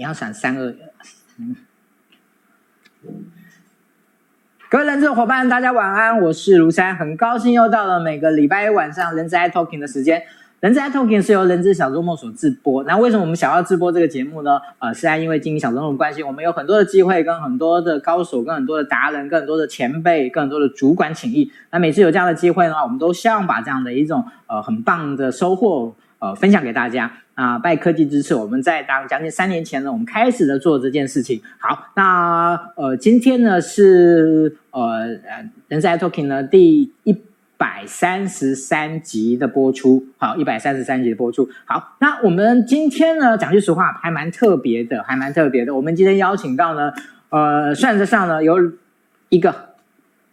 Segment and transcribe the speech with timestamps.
[0.00, 0.74] 你要闪三二，
[1.38, 1.54] 嗯。
[4.70, 10.22] 各位人资伙伴，大家晚安，我是卢山，很高兴又到了每个礼拜一晚上人资 i Talking 的时间。
[10.60, 12.82] 人资 i Talking 是由人资小周末所制播。
[12.84, 14.58] 那为什么我们想要制播这个节目呢？
[14.78, 21.52] 呃，是在因为经营小周末的关系，我们有很多的机会跟很多的高手、跟很多的达人、跟很多的前辈、跟很多的主管请益。
[21.70, 25.94] 那每次有这样的机会呢，我们都希望把这样的一种呃很棒的收获。
[26.20, 27.58] 呃，分享给大家啊！
[27.58, 31.40] 拜科技之赐，我们在当将近三年前呢，我们开始了做这件事情。
[31.58, 34.80] 好，那呃，今天呢是呃
[35.24, 37.16] 呃，人在 Talking 呢第一
[37.56, 40.04] 百三十三集的播出。
[40.18, 41.48] 好，一百三十三集的播出。
[41.64, 45.74] 好，那我们今天呢，讲句实话，还蛮特别的，还蛮特别的。
[45.74, 46.92] 我们今天邀请到呢，
[47.30, 48.72] 呃，算得上呢有
[49.30, 49.69] 一个。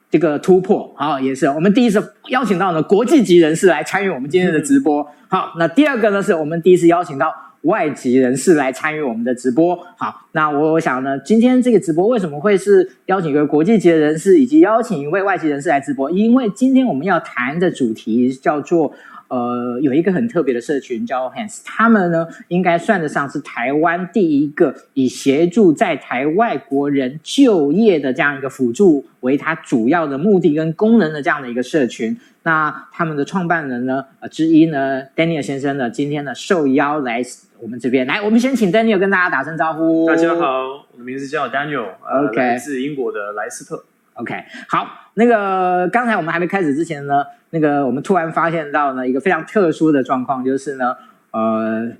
[0.09, 5.05] 这个突破，好，也是我们第一次邀请到呢国际级人士来参与我们今天的直播。
[5.27, 7.33] 好，那第二个呢，是我们第一次邀请到
[7.63, 9.77] 外籍人士来参与我们的直播。
[9.97, 16.09] 好，那我想呢，今天这个直播为什么会是邀请一个国际级的人士，以及邀请一位外籍人士来直播？
[16.11, 18.93] 因为今天我们要谈的主题叫做。
[19.27, 32.17] 呃，有一个很特别的社群叫 Hands，他们呢应该算得上是台湾第一个以协助在台外国人就业的这样一个辅助为它主要的目的跟功能的这样的一个社群。
[32.43, 37.21] 那他们的创办人呢，呃之一呢，Daniel 先生呢，今天呢受邀来
[37.59, 40.07] 我们这边来，我们先请 Daniel 跟大家打声招呼。
[40.07, 43.83] 大家好，我的名字叫 Daniel，OK，来自英国的莱斯特。
[44.17, 44.33] OK，
[44.67, 50.95] 好，那个刚才我们还没开始之前呢，那个我们突然发现到呢一个非常特殊的状况，就是呢，
[51.31, 51.91] 呃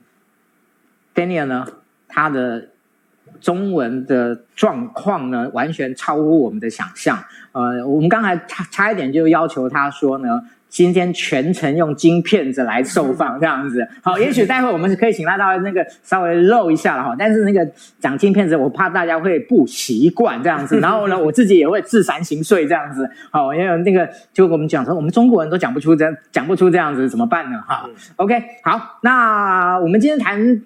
[1.14, 1.68] ，Daniel 呢，
[2.08, 2.70] 他的
[3.40, 10.42] 中文的状况呢完全超乎我们的想象，呃，我们刚才差差一点就要求他说呢。
[10.70, 17.16] 今天全程用金片子来受放，这样子 好，也许待会我们可以请他到那个稍微露一下了哈。
[17.18, 17.66] 但是那个
[18.00, 20.80] 讲金片子，我怕大家会不习惯这样子。
[20.82, 23.10] 然后呢，我自己也会自惭形碎这样子。
[23.32, 27.62] 好，因为那个就我们讲说，我们中国人都讲不出这样讲不出这样子，怎么办呢？
[27.68, 30.62] 哈，OK，好，那我们今天谈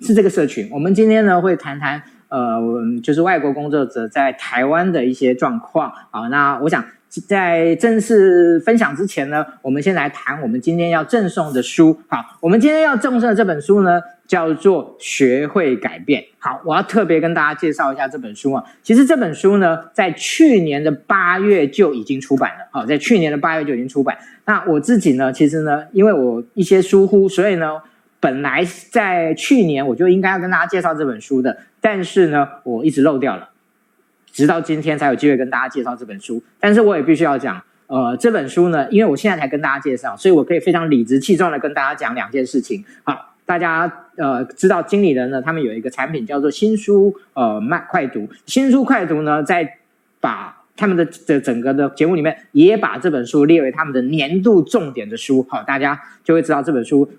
[0.00, 0.68] 是这个社群。
[0.70, 2.60] 我们今天呢会谈谈呃，
[3.02, 5.92] 就是外国工作者在台湾的一些状况。
[6.10, 6.84] 好，那我想。
[7.26, 11.98] 在正式分享之前呢，我们先来谈我们今天要赠送的书。
[12.06, 16.20] 好，我们今天要赠送的这本书呢，叫做《学会改变》。
[16.38, 18.62] 好，我要特别跟大家介绍一下这本书啊。
[18.82, 22.68] 其实这本书呢，在去年的八月就已经出版了。
[22.70, 24.18] 好，在去年的八月就已经出版。
[24.44, 27.80] 那我自己呢，其实呢，因为我一些疏忽，所以呢，
[28.20, 33.50] 本来在去年我就应该要跟大家介绍这本书的，但是呢，我一直漏掉了。
[34.30, 42.84] 直到今天才有机会跟大家介绍这本书，但是我也必须要讲，呃，这本书呢，因为我现在才跟大家介绍，所以我可以非常理直气壮的跟大家讲两件事情。
[43.02, 49.78] 好，大家呃知道经理人呢，他们有一个产品叫做新书呃慢快读，新书快读呢，在
[50.20, 55.44] 把他们的的整个的节目里面，也把这本书列为他们的年度重点的书。
[55.48, 57.10] 好，大家就会知道这本书。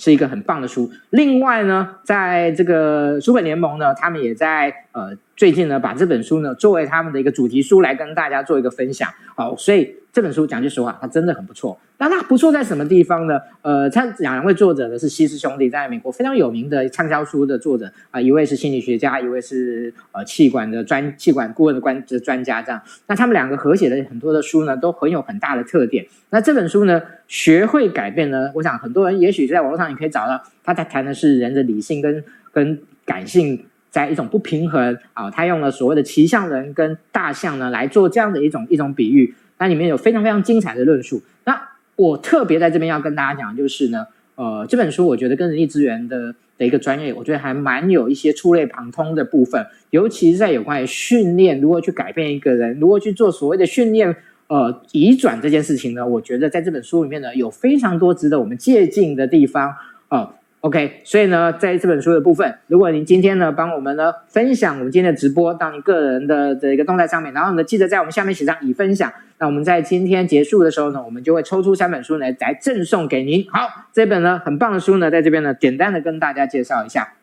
[0.00, 0.90] 是一个很棒的书。
[1.10, 9.10] 另外呢，在这个书本联盟呢，他们也在呃最近呢，把这本书呢作为他们的一个主题书来跟大家做一个分享。
[9.36, 11.78] 好，所以这本书讲句实话，它真的很不错。
[11.98, 13.38] 那它不错在什么地方呢？
[13.62, 22.60] 呃，他两位作者呢是西斯兄弟，在美国非常有名的畅销书的作者啊、一位是心理学家，一位是呃气管的专气管顾问的专的专家。
[22.62, 26.06] 这样，那他们两个合写的很多的书呢，都很有很大的特点。
[26.30, 35.30] 那这本书呢，学会改变呢，我想很多人也许在网络上你可以找到，他在谈的是人的理性跟跟感性在一种不平衡啊。
[35.30, 41.22] 他用了所谓的骑象人跟大象呢来做这样的一种一种比喻，那里面有非常非常精彩的论述。
[41.44, 54.16] 那我特别在这边要跟大家讲，就是呢，呃，这本书我觉得跟人力资源的的一个专业，我觉得还蛮有一些触类旁通的部分，尤其是在有关于训练，如何去改变一个人，如何去做所谓的训练，
[54.48, 59.72] 呃，移转这件事情呢，我觉得在这本书里面呢，有非常多值得我们借鉴的地方
[60.08, 60.34] 啊。
[60.60, 73.46] OK，所以呢，在这本书的部分，如果您今天呢帮我们呢分享我们今天的直播到您个人的这一个动态上面，然后呢记得在我们下面写上已分享，那我们在今天结束的时候呢，我们就会抽出三本书来来赠送给您。
[73.50, 77.14] 好，这本呢很棒的书呢，在这边呢简单的跟大家介绍一下。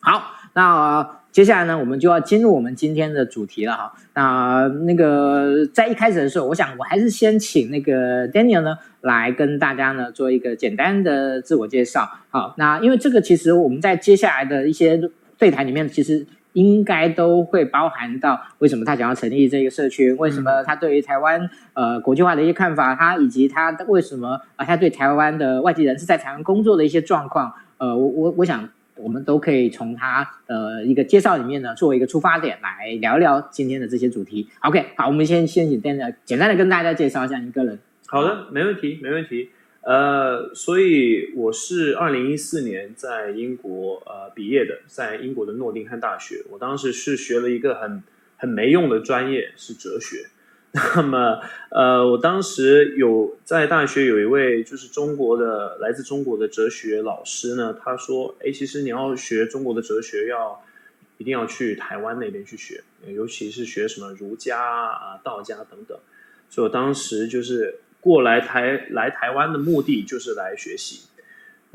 [0.00, 0.74] 好，那。
[0.74, 3.92] 呃接下来呢，我们就要进入我们今天的主题了哈。
[4.14, 12.08] 那那个在一开始的时候，我想我还是先请那个 Daniel 呢来跟大家呢做一个简单的自我介绍。
[12.30, 14.98] 好，那因为这个其实我们在接下来的一些
[15.36, 27.52] 对谈里面，其实应该都会包含到为什么他想要成立这个社区，为什么他对于台湾呃国际化的一些看法，他以及他为什么啊他对台湾的外籍人士在台湾工作的一些状况。
[27.76, 28.66] 呃，我我我想。
[28.96, 34.48] 我们都可以从他的一个介绍里面呢，作为一个出发点来聊聊今天的这些主题。
[34.60, 37.78] OK，好，我们先先简单的简单的跟大家介绍一下你个人。
[38.06, 39.50] 好的，没问题，没问题。
[39.82, 46.42] 呃，所以我是二零一四年在英国呃毕业的，在英国的诺丁汉大学。
[46.50, 48.02] 我当时是学了一个很
[48.36, 50.26] 很没用的专业，是哲学。
[50.96, 51.40] 那么
[51.70, 60.64] 呃，我当时有在大学有一位就是中国的来自中国的哲学老师呢，他说：“哎，其实你要学中国的哲学要，要
[61.18, 65.98] 一定要去台湾那边去学，尤其是学什么儒家啊、道家等等。”
[66.50, 67.80] 所以我当时就是。
[67.98, 71.08] 过来台来台湾的目的就是来学习，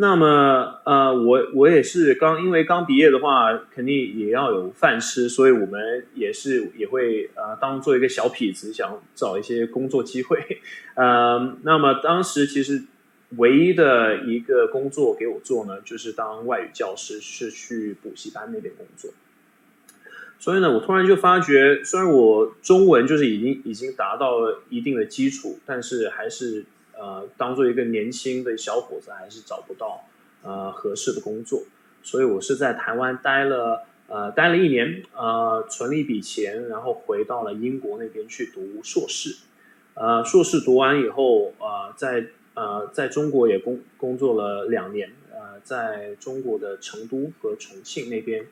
[0.01, 10.39] 那么呃，我我也是刚因为刚毕业的话，肯定也要有饭吃，所以我们也是也会呃当做一个小痞子，想找一些工作机会，
[10.98, 12.81] 呃，那么当时其实
[13.38, 19.12] 唯一的一个工作给我做呢，就是当外语教师，是去补习班那边工作。
[20.39, 26.65] 所以呢，我突然就发觉，虽然我中文就是已经已经达到了一定的基础，但是还是
[27.01, 30.03] 呃，当做一个年轻的小伙子，还是找不到
[30.43, 31.63] 呃合适的工作。
[32.03, 39.38] 所以我是在台湾待了呃待了一年，呃存了一笔钱，然后回到了英国那边去读硕士。
[39.96, 48.46] 呃，硕士读完以后，呃，在呃在中国也工工作了两年，呃，在中国的成都和重庆那边，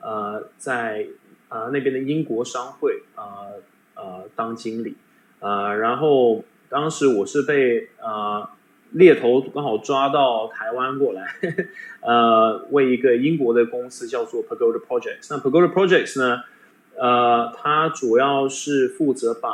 [0.00, 1.08] 呃，在。
[1.48, 3.62] 呃，那边的英国商会呃，
[3.94, 4.96] 呃当经理，
[5.38, 8.48] 呃，然后当时我是被呃
[8.92, 15.28] 猎头刚好抓到台湾过来，呵 呵呃，为一个英国的公司叫做 Pagoda Projects。
[15.30, 16.42] 那 Pagoda Projects 呢，
[16.96, 19.50] 呃，它主要是负责把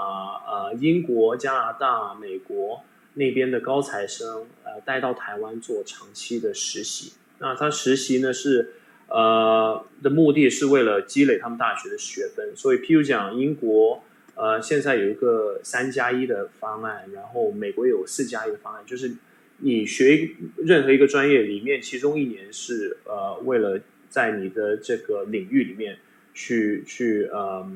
[0.46, 2.82] 呃英国、加拿大、美国
[3.14, 7.12] 那边的高材生呃带到台湾做长期的实习。
[7.38, 8.74] 那他实习呢是。
[9.08, 14.02] 呃，的目的是为了积累他们大学的学分，所以譬如讲，英国
[14.34, 19.12] 呃现在有一个三加一的方案，然后美国有四加一的方案，就是
[19.58, 25.98] 你学任何一个专业里面，其中一年是呃为了在你的这个领域里面
[26.34, 27.70] 去去呃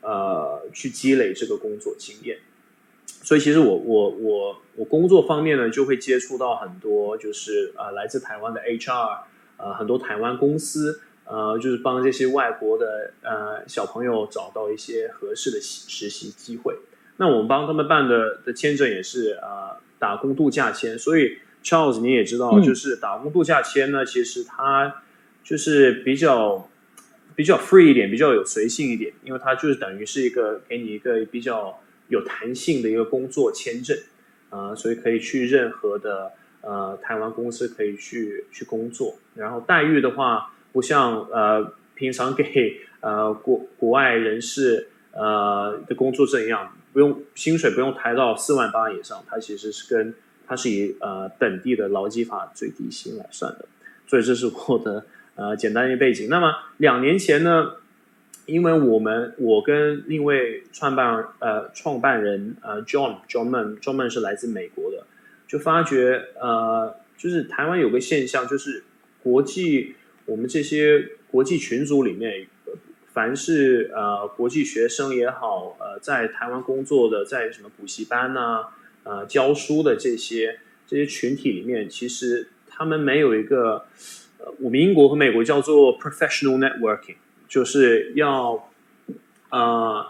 [0.00, 2.38] 呃去积累这个工作经验。
[3.06, 9.24] 所以其实我我我我工作方面呢，就会接触到很多就是呃来自台湾的 HR。
[9.58, 11.00] 呃，很多台湾公司，
[11.32, 16.76] 呃，就是帮这些外国的呃小朋友找到一些合适的实习机会。
[17.16, 20.98] 那我们帮他们办的的签证也是呃打工度假签。
[20.98, 25.02] 所以 Charles 你也知道，就是打工度假签呢，其实它
[25.42, 26.68] 就是比较
[27.34, 33.96] 比较 free 一点，比较有随性一点，因为它就是等于是一个给你一个比较有弹性的一个工作签证
[34.50, 36.32] 啊，呃，所以可以去任何的。
[36.64, 50.14] 呃，台湾公司可以去去工作，然后待遇的话，不像呃平常给呃国国外人士呃的工作证一样，不用薪水不用抬到四万八以上，它其实是跟
[50.46, 53.66] 它是以呃本地的劳基法最低薪来算的，
[54.06, 56.28] 所以这是我的呃简单一背景。
[56.28, 57.72] 那么两年前呢，
[58.46, 65.06] 因为我们我跟另一位创办呃创办人呃 John John Man John Man 是来自美国的。
[65.48, 68.84] 就发觉，呃，就是台湾有个现象，就是
[69.22, 69.94] 国际
[70.26, 72.46] 我们这些国际群组里面，
[73.12, 78.66] 凡是呃国际学生也好，呃，在台湾工作的，在什么补习班呐、
[79.04, 83.86] 呃，教书的这些这些群体里面，其实他们没有一个，
[84.38, 87.16] 呃，我们英国和美国叫做 professional networking，
[87.48, 88.70] 就是要，
[89.50, 90.06] 呃，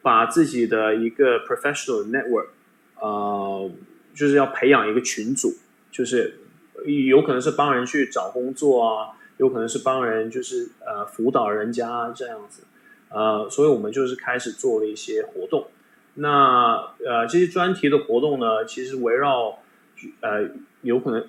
[0.00, 2.48] 把自己的一个 professional network，
[3.00, 3.70] 呃。
[4.14, 5.56] 就是要培养一个群组，
[5.90, 6.34] 就是
[6.84, 12.62] 有可能是帮人去找工作啊，有可能是帮人就是呃辅导人家这样子，
[13.08, 15.66] 呃，所以我们就是开始做了一些活动。
[16.14, 19.58] 那呃这些专题的活动呢，其实围绕
[20.20, 20.48] 呃
[20.82, 21.26] 有可能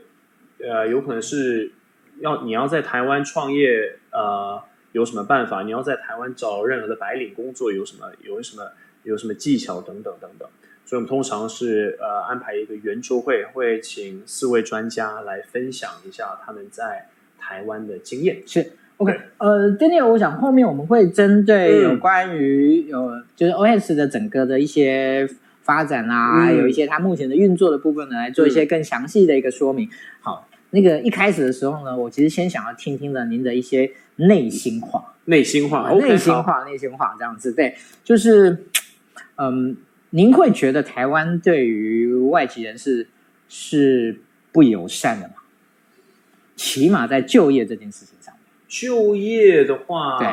[0.60, 1.72] 呃有可能是
[2.20, 5.63] 要你要在台湾创业呃有什么办法？
[5.63, 10.48] 你要在台湾找任何的白领工作有什么有什么有什么技巧等等等等。
[10.86, 17.10] 所以，我们通常是呃安排一个圆桌会，会请四位专家来分享一下他们在
[17.43, 18.38] 台湾的经验。
[18.45, 25.27] 是，OK，呃，Daniel，我想后面我们会针对有关于有、嗯、就是 OS 的整个的一些
[25.63, 29.89] 发展啊，嗯、有一些它目前的运作的部分呢，来做一些更详细的一个说明。
[30.21, 38.65] 好，那个一开始的时候呢，我其实先想要听听的您的一些内心话，内心话，内、okay, 心话，内心话这样子，对，就是
[39.35, 39.75] 嗯。
[40.15, 43.07] 您会觉得台湾对于外籍人士
[43.50, 44.15] 是
[44.51, 45.33] 不友善的吗？
[46.55, 48.33] 起码在就业这件事情上。
[48.67, 50.27] 就业的话，对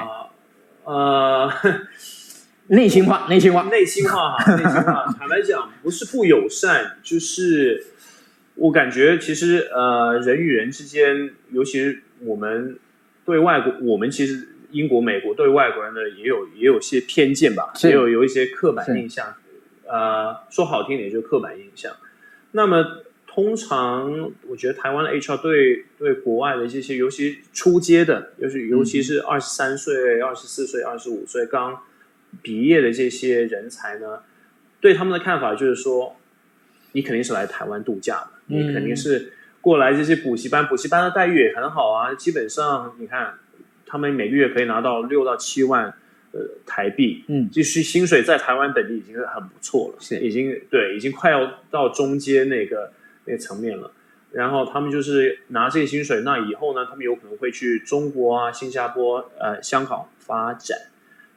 [0.85, 1.53] 呃，
[2.69, 5.15] 内心话，内心话，内心话哈， 内心话。
[5.19, 7.85] 坦白讲，不是不友善，就是
[8.55, 12.79] 我感觉其实呃，人与人之间，尤其是我们
[13.27, 19.35] 对外国，我们其实英国、美国对外国人呢，也有也有些偏见吧，也有有一些刻板印象。
[19.87, 21.95] 呃，说好听点就是刻板印象。
[22.53, 23.05] 那么。
[23.33, 31.81] 通常，我觉得台湾的 HR 对对国外的这些，尤其初阶的，尤其尤其是二十三岁、二十四岁、二十五岁刚
[32.43, 34.23] 毕业的这些人才呢，
[34.81, 36.17] 对他们的看法就是说，
[36.91, 43.35] 你肯定是来台湾度假的，你肯定是过来这些补习班，补习班的待遇也很好啊，基本上你看，
[43.87, 45.95] 他们每个月可以拿到六到七万
[46.33, 50.19] 呃台币，嗯，就是薪水在台湾本地已经很不错了，是。
[50.19, 52.93] 已经对，已经快要到中间那个。
[53.27, 53.93] 那个层面了，
[54.33, 60.79] 然后他们就是拿这些薪水，那以后呢，他们有可能会去中国啊、新加坡、呃、香港发展，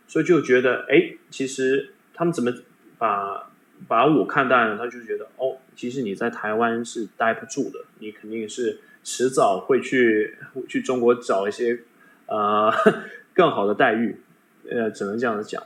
[0.07, 2.53] 所以就觉得，哎，其实他们怎么
[2.97, 3.51] 把
[3.87, 4.77] 把我看待呢？
[4.77, 10.37] 他就觉得，哦，其实你在台湾是待不住的，你肯定是迟早会去
[10.69, 11.79] 去中国找一些
[12.27, 12.71] 呃
[13.33, 14.21] 更好的待遇，
[14.69, 15.61] 呃，只能这样子讲。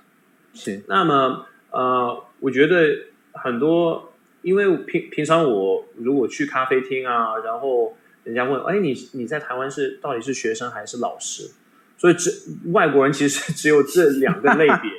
[0.54, 4.07] 是，那么呃，我觉得很多。
[4.48, 11.52] 因为平平常我如果去咖啡厅啊，然后人家问，哎，你你在台湾是到底是学生还是老师？
[11.98, 12.32] 所以只
[12.72, 14.90] 外国人其实只有这两个类别，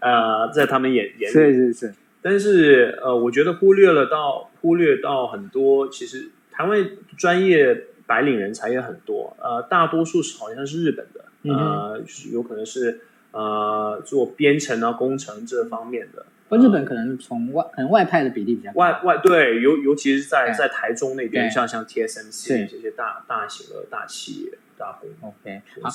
[0.00, 1.94] 呃，在他们眼眼里，是是是。
[2.20, 11.24] 但是呃，我觉得忽略了到忽略到很多，其实台湾专业白领人才也很多，呃，大多数是好像是日本的，
[11.54, 12.98] 呃，就是有可能是
[13.30, 16.26] 呃做编程啊、工程这方面的。
[16.56, 25.90] 日本可能从外可能外派的比例比较高，外外对，尤尤其是在在台中那边，像像 TSMC 这些大大型的大企业大公 OK 好，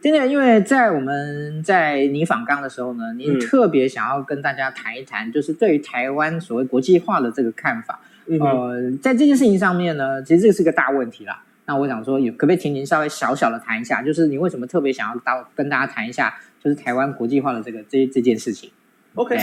[0.00, 7.98] 今天因为在我们在你访刚的时候呢，您特别想要跟大家谈一谈，就是对于台湾所谓国际化的这个看法。
[8.26, 11.42] 呃，在这件事情上面呢，其实这个是个大问题啦。
[11.64, 18.70] 那我想说，有可不可以请您稍微小小的谈一下，就是你为什么特别想要到跟大家谈一下，就是台湾国际化的这个这这件事情
[19.14, 19.36] ？OK。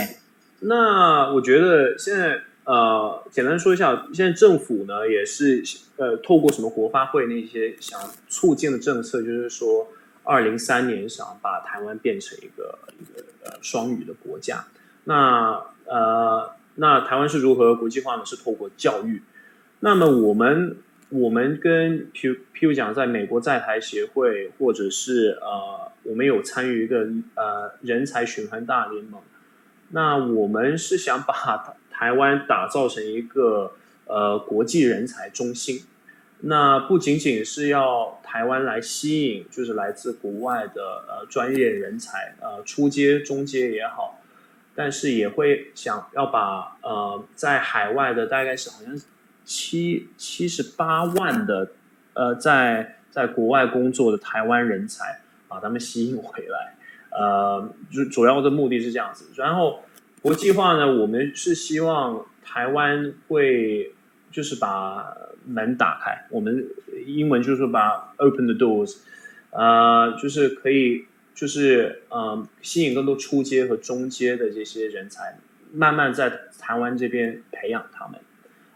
[0.60, 5.62] 那我觉得现在呃，简单说一下，现在政府呢也是
[5.96, 9.86] 呃，透过什么国发会那些想促进的政策，就是说，
[10.24, 14.64] 二零三年想把台湾变成一个一个呃双语的国家。
[15.04, 18.24] 那呃，那台湾是如何国际化呢？
[18.24, 19.22] 是透过教育。
[19.78, 20.78] 那么我们
[21.10, 29.20] 我们跟譬如譬如讲，在美国在台协会，或者是呃，我们有参与一个呃人才循环大联盟。
[29.90, 33.72] 那我们是想把台湾打造成一个
[34.06, 35.84] 呃国际人才中心，
[36.40, 44.20] 那不仅仅是要台湾来吸引，就是来自国外的呃专业人才，呃初阶、中阶也好，
[44.74, 49.00] 但是也会想要把呃在海外的大概是好像
[49.44, 51.70] 七七十八万的
[52.12, 56.75] 呃在在国外工作的台湾人才，把他们吸引回来。
[57.18, 59.80] 呃，主主要的目的是这样子，然后
[60.20, 63.94] 国际化呢，我们是希望台湾会
[64.30, 66.68] 就是把门打开，我们
[67.06, 68.98] 英文就是说把 open the doors，
[69.50, 75.38] 呃，就是可以就是呃吸引更多初阶和中阶的这些人才，
[75.72, 78.20] 慢慢在台湾这边培养他们，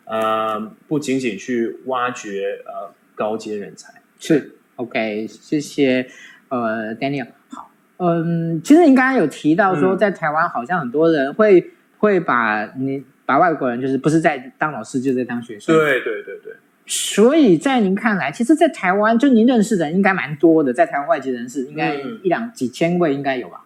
[0.04, 4.00] 呃，不仅仅去挖掘呃高阶人才。
[4.18, 6.08] 是，OK，谢谢，
[6.48, 7.26] 呃，Daniel。
[8.02, 15.74] 嗯，其实您刚刚有提到说，在台湾好像很多人会、嗯、会把你把外国人就是不是在当老师，就是在当学生。
[15.76, 16.54] 对对对对。
[16.86, 23.64] 所以在您看来，其实，在台湾就您认识的人应该蛮多的，在台湾外籍人士应该一两几千位应该有吧？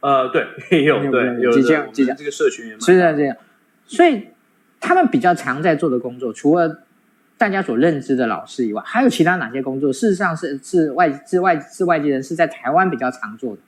[0.00, 2.80] 呃，对，有对有几千几千这个社群也蛮。
[2.80, 3.36] 是的，这样。
[3.86, 4.28] 所以
[4.80, 6.84] 他们比较常在做的工作，除了
[7.38, 9.92] 大家所认知的老师以外，还有其他哪些工作？
[9.92, 13.62] 事实上是是外是外是外籍人士在台湾比较常做的。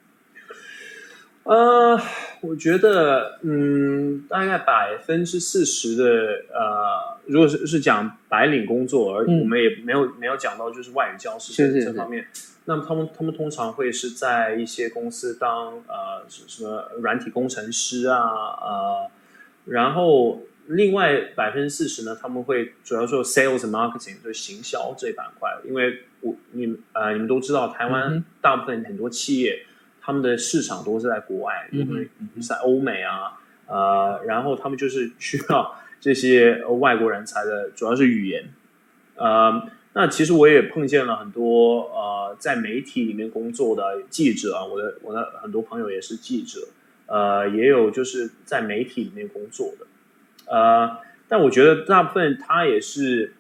[1.45, 1.99] 呃，
[2.41, 6.05] 我觉得，嗯，大概百分之四十的，
[6.53, 12.27] 呃，如果是是讲白领工作，而我们也没有、嗯、没有讲到就是外语教师这方面。
[12.65, 19.11] 那么他们他们通常会是在一些公司当呃什么软体工程师啊，呃，
[19.67, 20.41] 然后。
[20.71, 25.51] 另外百分之四十呢，他们会主要做 sales and marketing，就是行销这一板块。
[25.67, 29.65] 因为我你呃你们都知道，台湾大部分很多企业，
[30.01, 32.09] 他们的市场都是在国外，因为
[32.41, 38.49] 在欧美啊，呃，然后他们就是需要这些外国人才的，主要是语言。
[39.17, 46.69] 呃，那其实我也碰见了很多呃，在媒体里面工作的记者啊，我的我的很多朋友也是记者，
[47.07, 49.87] 呃，也有就是在媒体里面工作的，
[50.51, 53.33] 呃，但我觉得大部分它也是，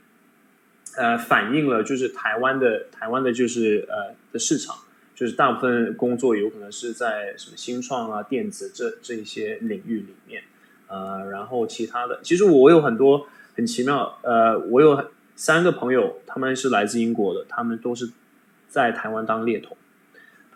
[0.97, 4.77] 呃，反映了就是台湾的台湾的就是呃的市场，
[5.15, 10.43] 就是大部分工作有可能是在什么新创啊、电子这这一些领域里面，
[10.87, 15.05] 呃，然后其他的，其实我有很多很奇妙，呃，我有很。
[15.37, 18.11] 三个朋友，他们是来自英国的，他们都是
[18.69, 19.75] 在台湾当猎头，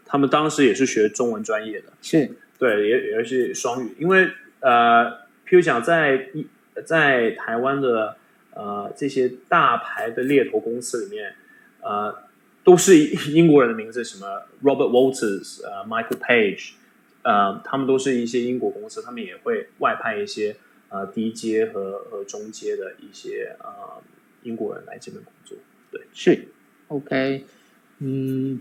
[0.04, 2.30] 他们当时也是学中文专业的，是。
[2.58, 4.28] 对，也也是双语，因为
[4.60, 5.10] 呃，
[5.46, 6.46] 譬如讲在一
[6.84, 8.16] 在台湾的
[8.52, 11.34] 呃这些大牌的猎头公司里面，
[11.80, 12.14] 呃，
[12.62, 12.98] 都是
[13.30, 16.72] 英国人的名字，什么 Robert Walters，呃，Michael Page，
[17.22, 20.56] 呃，他们都是一些英国公司，他们也会外派一些
[20.88, 24.02] 呃低阶和和中阶的一些呃。
[24.46, 25.56] 英国人来这边工作，
[25.90, 26.48] 对，是
[26.88, 27.46] ，OK，
[28.00, 28.60] 嗯，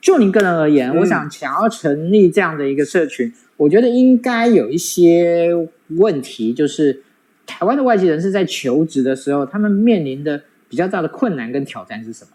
[0.00, 5.52] 就您个人而言，嗯、我想想要成立这样的一个社群，我觉得应该有一些
[5.88, 7.02] 问题，就是
[7.46, 12.30] 台湾的外籍人士在求职的时候，他们面临的比较大的困难跟挑战是什么？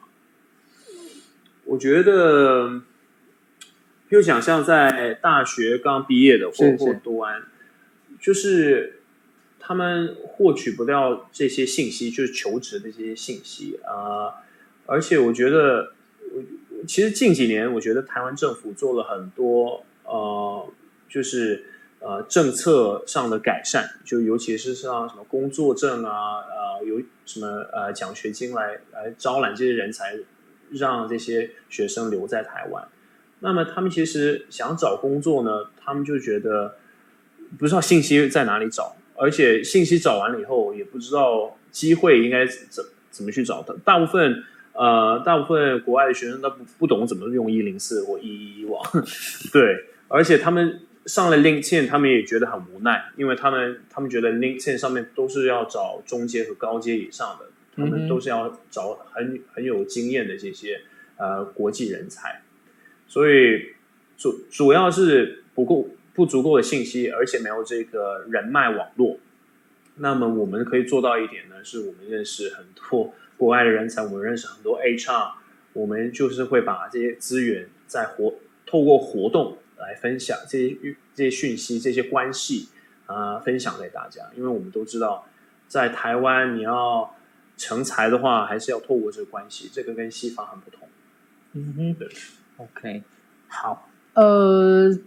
[1.66, 2.82] 我觉得，
[4.10, 7.44] 又想像在大学刚毕业的或或读完，
[8.20, 8.94] 就是。
[9.60, 14.34] 他们获取不到这些信息，就是求职的这些信息啊、呃。
[14.86, 15.92] 而且我觉得，
[16.88, 20.66] 其实近几年，我觉得台湾政府做了很多呃，
[21.08, 21.66] 就是
[22.00, 30.18] 呃政策上的改善，就尤其是像什么工作证啊，呃，有什么呃奖学金来来招揽这些人才，
[30.72, 32.88] 让这些学生留在台湾。
[33.40, 36.76] 那么他们其实想找工作呢，他们就觉得
[37.58, 38.96] 不知道信息在哪里找。
[39.20, 43.76] 而且信息找完了以后，也不知道机会应该怎怎么去找的。
[43.84, 44.44] 大部分
[44.74, 48.80] 呃，大部分国外的学生都不不懂怎么用一零四或一一一网，
[49.52, 49.86] 对。
[50.08, 60.82] 而且他们上了 LinkedIn，他们也觉得很无奈，因为他们他们觉得 LinkedIn 上面都是要找中阶和高阶以上的，他们都是要找很很有经验的这些
[61.18, 62.44] 呃国际人才，
[63.08, 63.72] 所以
[64.18, 65.90] 主主要是不够。
[66.18, 69.20] 不足够的信息，而且没有这个人脉网络，
[69.98, 75.34] 那么我们可以做到一点呢，是我们认识很多国外的人才，我们认识很多 HR，
[75.74, 78.34] 我们就是会把这些资源在活
[78.66, 80.78] 透过活动来分享这些
[81.14, 82.70] 这些讯息、这些关系
[83.06, 84.24] 啊、呃，分享给大家。
[84.36, 85.26] 因为我们都知道，
[85.68, 87.16] 在台湾你要
[87.58, 90.88] 成才的话，还是要透过这个关系，这个跟西方很不同。
[91.54, 92.08] 嗯哼，对
[92.58, 93.04] ，OK，
[93.48, 94.98] 好，呃。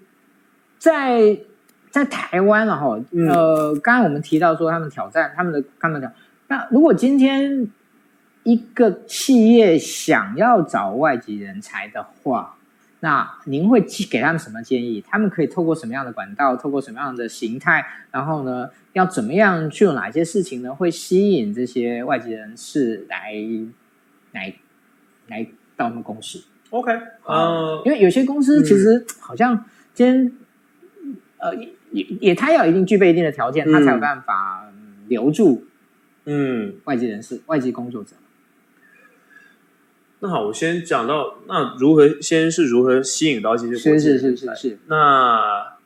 [0.80, 1.38] 在
[1.90, 6.11] 在台湾了哈，呃，刚刚我们提到说他们挑战他们的他们的，
[6.48, 7.70] 那如果今天
[8.44, 12.56] 一个企业想要找外籍人才的话，
[13.01, 15.03] 那您会给他们什么建议？
[15.07, 20.75] 他们可以透过什么样的管道，透过什么样的形态，然后呢，要怎么样去做哪些事情呢？
[20.75, 23.35] 会吸引这些外籍人士来
[24.33, 24.55] 来
[25.29, 26.93] 来到我们公司？OK，
[27.25, 30.33] 呃，因为有些公司其实好像今天。
[31.43, 31.57] 呃，
[31.91, 34.71] 也也，他要一定具备一定的条件，嗯、他才有办法
[35.09, 35.65] 留住，
[36.27, 38.15] 嗯，外籍人士、嗯、外籍工作者。
[40.22, 44.00] 那好，我先讲到那如何，先是如何吸引到这些国际人才。
[44.00, 44.78] 是是是是是。
[44.87, 45.76] 那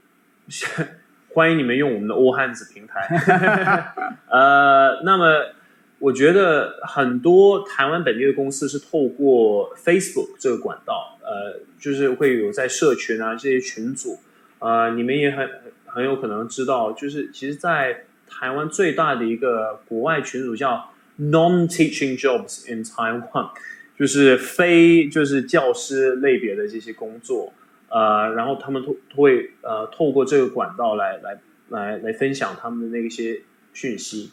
[1.32, 3.94] 欢迎你们用我们的 All Hands 平台。
[4.28, 5.54] 呃，那么
[6.00, 14.18] 我觉得很多台湾本地的公司是透过 Facebook 这个管道，呃，就是会有在社群啊这些群组。
[14.58, 15.48] 呃，你们也很
[15.86, 23.50] 很有可能知道，就是其实，在台湾最大的一个国外群组叫 Non-Teaching Jobs in Taiwan，
[23.98, 27.52] 就是非就是教师类别的这些工作，
[27.88, 34.30] 呃，然后他们都会呃透过这个管道来来来来分享他们的那些讯息，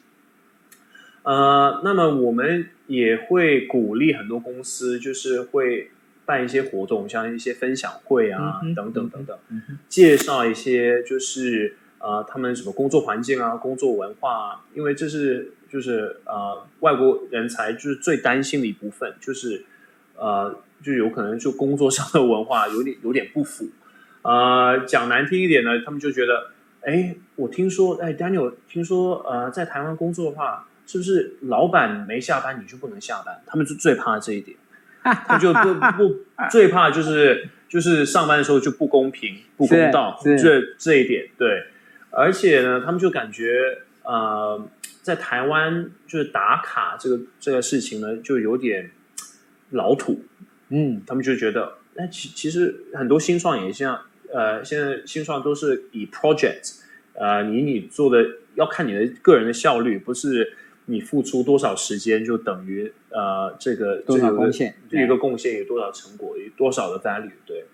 [1.23, 5.91] 呃，那么我们也会鼓励很多公司，就是会。
[6.23, 19.63] 办一些活动，像一些分享会啊，嗯、等等等等，嗯、介绍一些就是呃，他们什么工作环境啊，工作文化啊，因为这是就是呃，外国人才就是最担心的一部分，就是
[20.15, 23.69] 呃，就有可能就工作上的文化有点有点不符。
[24.23, 33.41] 呃，讲难听一点呢，他们就觉得，哎，我听说，哎，Daniel，听说呃，在台湾工作的话，是不是老板没下班你就不能下班？
[33.45, 34.57] 他们就最怕这一点。
[35.03, 36.15] 他就不不
[36.51, 41.63] 最怕就是就是上班的时候就不公平不公道，这这一点对，
[42.11, 44.63] 而且呢，他们就感觉呃
[45.01, 48.91] 在台湾就是打卡这个这个事情呢，就有点
[49.71, 50.23] 老土。
[50.69, 53.99] 嗯，他们就觉得，那其其实很多新创也像，
[54.31, 56.79] 呃，现在新创都是以 project，
[57.13, 60.53] 呃，你你做的要看你的个人的效率，不是
[60.85, 67.65] 你付出多少时间就等于呃这个多少贡献，这个贡献有多少成果，有多少的 value，对。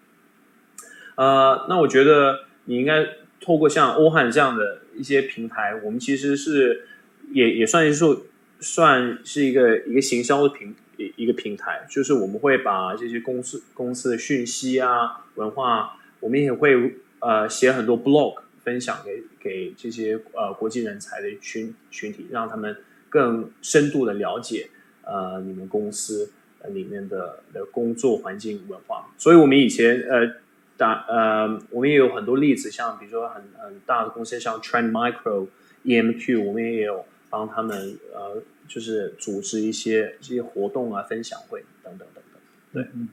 [1.15, 3.05] 呃，那我觉得你应该
[3.39, 6.87] 透过像欧汉这样的一些平台，我们其实是
[7.31, 8.25] 也也算是说
[8.59, 22.75] 算是一个一个行销的平一一个平台，就是我们会把这些公司公司的讯息啊、文化，我们也会呃写很多 blog 分享给给这些呃国际人才的群群体，让他们
[23.09, 24.69] 更深度的了解
[25.03, 26.31] 呃你们公司
[26.69, 29.07] 里面的的工作环境文化。
[29.17, 30.35] 所以我们以前呃。
[30.79, 35.47] 大呃，我们也有很多例子，像比如说很很大的公司，像 Trend Micro、
[35.83, 42.41] EMQ，我们也有帮他们呃，就是组织一些这些活动啊、分享会等等等等。
[42.73, 43.07] 对，嗯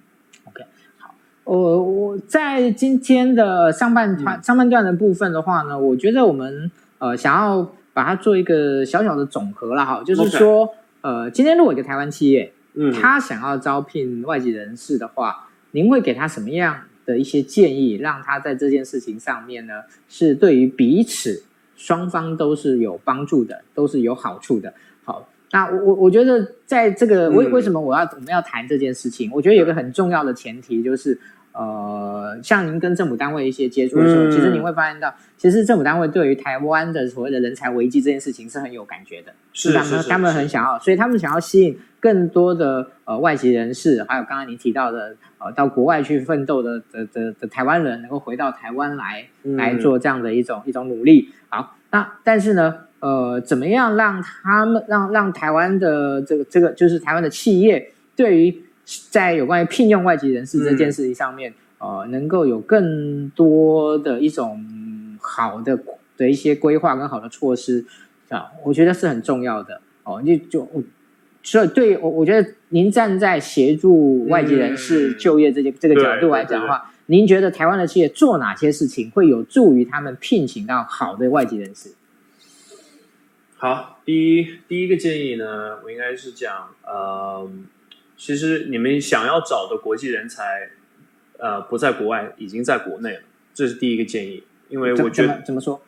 [0.45, 0.65] ，OK，
[0.99, 10.75] 好，我我在今天的上半段、嗯、上半段的部分的话呢，我觉得我们呃想要把它做一个小小的总和了哈，就是说.
[11.05, 21.45] 呃，今天如果一个台湾企业，嗯，他想要招聘外籍人士的话，您会给他什么样的一些建议，让他在这件事情上面呢，是对于彼此
[21.77, 24.73] 双方都是有帮助的，都是有好处的。
[25.05, 29.31] 好，那我我我觉得在这个为为什么我要我们要谈这件事情？
[29.33, 31.19] 我觉得有个很重要的前提就是。
[31.55, 51.31] 呃，像您跟政府单位一些接触的时候，嗯、其实您会发现到，其实政府单位对于台湾的所谓的人才危机这件事情是很有感觉的，是他们他们很想要，所以他们想要吸引更多的呃外籍人士，还有刚刚您提到的呃到国外去奋斗的的的的台湾人，能够回到台湾来、嗯、来做这样的一种一种努力。
[51.49, 58.64] 好，那但是呢，呃，怎么样让他们让让台湾的这个这个就是台湾的企业对于
[59.11, 64.63] 在有关于聘用外籍人士这件事情上面，嗯、呃，能够有更多的一种
[65.21, 65.79] 好的
[66.19, 67.87] 的一些规划跟好的措施
[68.29, 70.23] 啊，我觉得是很重要的哦。
[70.23, 70.69] 就就
[71.43, 81.95] 所以对我，我觉得您站在协助外籍人士就业这些、嗯、这个角度来讲的话，您觉得台湾的企业做哪些事情会有助于他们聘请到好的外籍人士？
[83.57, 87.51] 好，第一第一个建议呢，我应该是讲呃。
[88.25, 90.71] 其实你们想要找的国际人才，
[91.37, 93.21] 呃，不在国外，已经在国内了。
[93.53, 95.83] 这是第一个建议，因为我觉得怎么，说，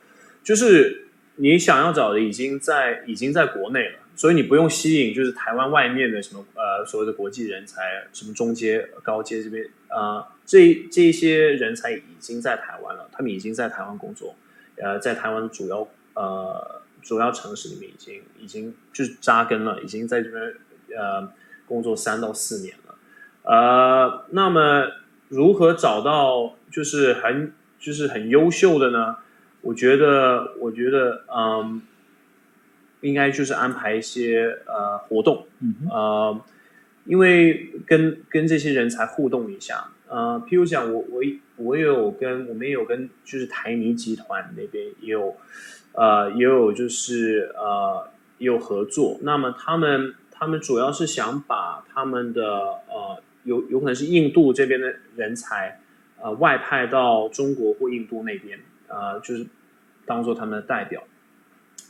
[0.44, 14.34] 就是你想要找的已经在已经在国内了，所以你不用吸引就是台湾外面的什么呃所谓的国际人才，什么中阶、高阶这边啊、呃，这这些人才已经在台湾了，他们已经在台湾工作，
[14.76, 20.54] 呃，在台湾主要呃主要城市里面已经已经就是扎根了，已经在这边
[20.98, 21.32] 呃。
[21.66, 22.94] 工作三到四年了，
[23.42, 24.86] 呃，那么
[25.28, 29.16] 如何找到就是很就是很优秀的呢？
[29.62, 31.82] 我觉得，我觉得，嗯，
[33.00, 35.46] 应该就是安排一些呃活动，
[35.90, 36.40] 呃，
[37.04, 41.20] 因为跟跟这些人才互动一下，呃，譬如讲，我我
[41.56, 45.36] 我也有跟我们也有跟就是台泥集团那边也有，
[45.92, 50.14] 呃，也有就是呃也有合作，那么他们。
[50.38, 52.44] 他们主要是想把他们的
[52.88, 55.80] 呃，有有可能是印度这边的人才，
[56.20, 59.46] 呃，外派到中国或印度那边，呃，就是
[60.04, 61.02] 当做他们的代表。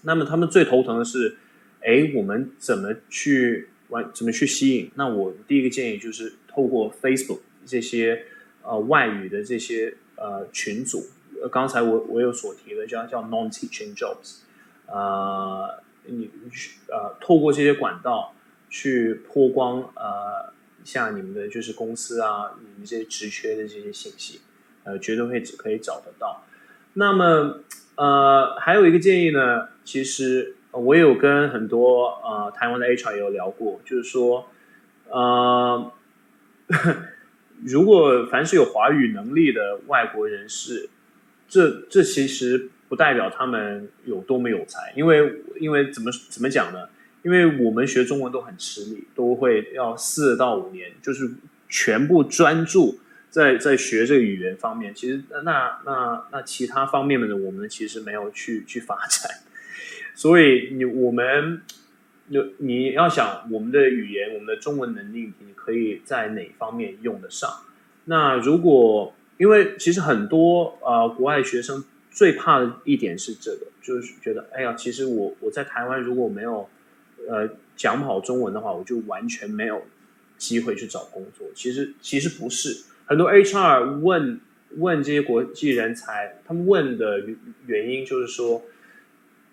[0.03, 1.37] 那么他们最头疼的是，
[1.81, 4.93] 哎，我们怎么去完怎么去吸引？
[4.95, 8.27] 那我第一个建议就是透过 Facebook 这些
[8.63, 11.05] 呃外语的这些呃群组，
[11.43, 14.43] 呃，刚才我我有所提的叫叫 non-teaching jobs，
[14.87, 16.31] 呃，你
[16.89, 18.35] 呃透过这些管道。
[18.69, 20.53] 去曝光呃，
[20.85, 24.41] 像你们的就是公司啊，你们这些职缺的这些信息，
[24.85, 26.45] 呃，绝对会只可以找得到。
[26.95, 27.61] 那么
[27.97, 34.49] 呃，还有一个建议呢，其实我有跟很多呃台湾的 HR 有聊过，就是说
[35.09, 35.93] 呃，
[37.65, 40.91] 如果凡是有华语能力的外国人士，
[41.49, 46.89] 这这其实不代表他们有多么有才，因为因为怎么怎么讲呢？
[47.27, 51.29] 因为我们学中文都很吃力，都会要四到五年，就是
[51.69, 54.95] 全部专注在在学这个语言方面。
[54.95, 59.29] 其实那那那其他方面的我们其实没有去去发展。
[60.15, 61.63] 所以你我们
[62.29, 67.51] 你你要想我们的语言，我们的中文能力，你可以在哪方面用得上？
[68.05, 76.69] 那如果因为其实很多呃国外学生最怕的一点是这个，就是觉得，哎呀，其实我我在台湾如果没有
[77.29, 79.87] 呃讲不好中文的话，我就完全没有
[80.39, 81.47] 机会去找工作。
[81.55, 84.41] 其实其实不是，很多 HR 问
[84.77, 87.25] 问这些国际人才，他们问的
[87.67, 88.63] 原因就是说，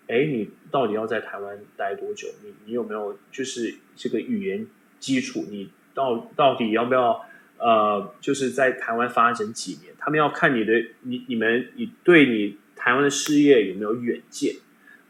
[0.08, 2.28] 哎，你到底要在台湾待多久？
[2.42, 4.66] 你你有没有就是这个语言
[4.98, 5.46] 基础？
[5.50, 7.24] 你到到底要不要？
[7.56, 14.56] 呃，就是在台湾发展几年，他们要看你的，你你们你对你台湾的事业有没有远见，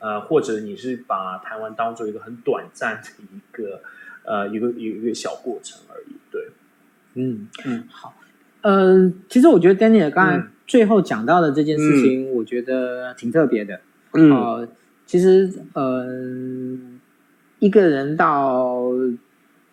[0.04, 3.80] 呃，或者你是把台湾当做一个很短暂的一个
[4.24, 6.48] 呃一个一个一个小过程而已，对，
[7.14, 7.48] 嗯。
[7.64, 8.14] 嗯，好，
[8.60, 13.80] 呃，其实我觉得 Daniel 刚才最后讲到的这件事情，我觉得挺特别的，
[14.12, 14.68] 嗯，呃，
[15.06, 16.06] 其实呃，
[17.58, 18.92] 一个人到。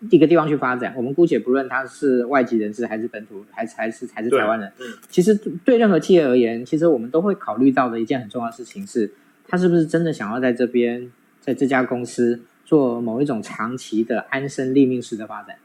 [0.09, 4.67] 一个地方去发展，我们姑且不论他是外籍人士还是本土，还是还是还是台湾人。
[4.79, 9.13] 嗯，其实对任何企业而言，其实我们都会考虑到的一件很重要的事情是，
[9.51, 11.11] 他是不是真的想要在这边，
[11.41, 15.57] 在这家公司做某一种长期的安身立命式的发展。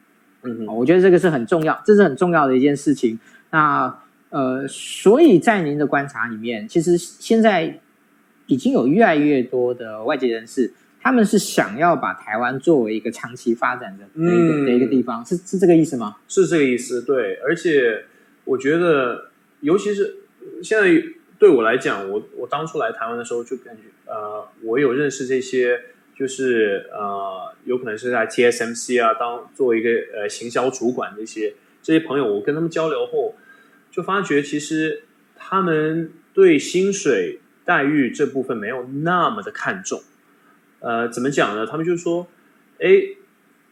[0.43, 3.17] 嗯，我觉得这个是很重要，这是很重要的一件事情。
[3.53, 3.97] 那
[4.31, 7.81] 呃，所以在您的观察里面，其实现在
[8.47, 10.75] 已经有越来越多的外籍人士。
[11.01, 16.17] 他们是想要把台湾作为一个长期发展的的一个的一个地方，是是这个意思吗？
[16.27, 17.37] 是这个意思，对。
[17.47, 18.05] 而且
[18.45, 20.17] 我觉得，尤其是
[20.65, 20.89] 现在
[21.39, 25.81] 对我来讲，我我当初来台湾的时候，就感觉呃，我有认识这些，
[26.17, 33.35] 就是呃，有可能是在 TSMC 啊，当作为一个呃行销主管这些这些朋友，我跟他们交流后，
[33.91, 35.03] 就发觉其实
[35.37, 40.03] 他们对薪水待遇这部分没有那么的看重。
[40.81, 41.67] 呃，怎么讲呢？
[41.67, 42.27] 他们就说
[42.81, 42.89] ：“哎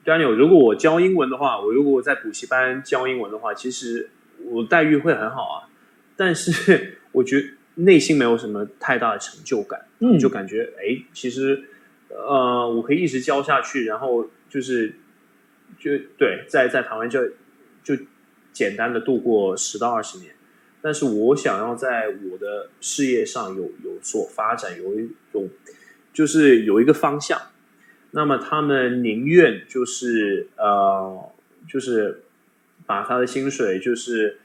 [0.05, 4.11] ，Daniel，如果我教英文的话，我如果在补习班教英文的话，其实
[4.45, 5.69] 我待遇会很好啊。
[6.17, 11.65] 但是 我觉内心没有什么太大的成就感，嗯，就感觉哎，其实
[12.09, 14.95] 呃，我可以一直教下去，然后就是
[15.79, 17.21] 就对，在在台湾就
[17.83, 17.97] 就
[18.53, 20.35] 简单的度过十到二十年。
[20.81, 25.49] 但是我想要在我的事业上有有所发展，有一种。”
[26.15, 27.37] 就是有一个方向，
[28.13, 31.29] 那么他们宁愿就是呃，
[31.69, 32.23] 就是
[32.87, 34.44] 把他的薪水就是呃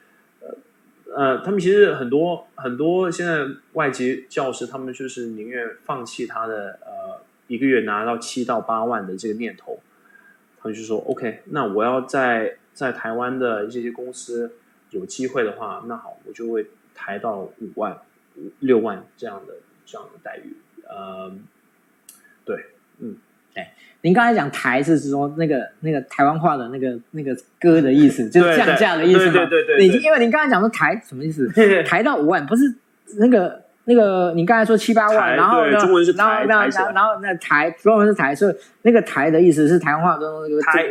[1.16, 9.80] 呃，他们其实很多很多现在外籍教师，他们就是宁愿放弃他的呃一个月拿到七到八万的这个念头，
[10.60, 14.54] 他们就说 OK，那我要在在台湾的这些公司
[14.92, 17.98] 有机会的话，那好，我就会抬到五万、
[18.36, 20.56] 五六万这样的这样的待遇，
[20.88, 21.32] 呃。
[22.46, 22.66] 对，
[23.56, 29.34] 哎，您刚才讲“台”是说那个那个台湾话的那个那个“歌”的意思，就是降价的意思嘛？
[29.34, 30.00] 对对对对。
[30.00, 31.50] 因为您刚才讲说“台”什么意思？
[31.84, 32.64] 抬到五万，不是
[33.18, 40.86] 那个那个，你刚才说七八万，然后中文是然后然后然后那“台”中文是“台”，所以那个“台”的意思是台湾话中那个“抬”。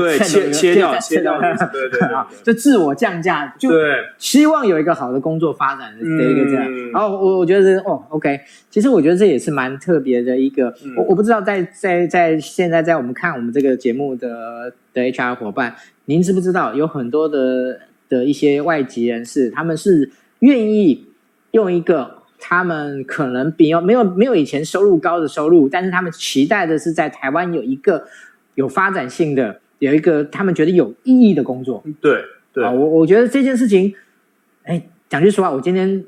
[0.00, 1.40] 对，切切掉，切掉，
[1.72, 3.70] 对对啊， 就自我降价，就
[4.18, 6.90] 希望有一个好的工作发展的一个这样。
[6.92, 10.74] 然后我我觉得是哦，OK，其实我觉得这也是蛮特别的一个。
[10.96, 21.06] 我我不知道在在在现在在我们看我们这个节目的的 HR 伙伴，您知不知道有很多的的一些外籍人士，他们是愿意
[21.52, 28.06] 用一个他们可能比较没有没有以前收入高的收入，但是他们期待的是在台湾有一个
[28.54, 29.60] 有发展性的。
[29.78, 33.94] 有一个他们觉得有意义的工作，对对啊，我我觉得这件事情，
[34.62, 36.02] 哎，讲句实话，我今天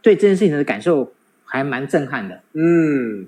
[0.00, 1.12] 对这件事情的感受
[1.44, 2.42] 还蛮震撼的。
[2.54, 3.26] 嗯，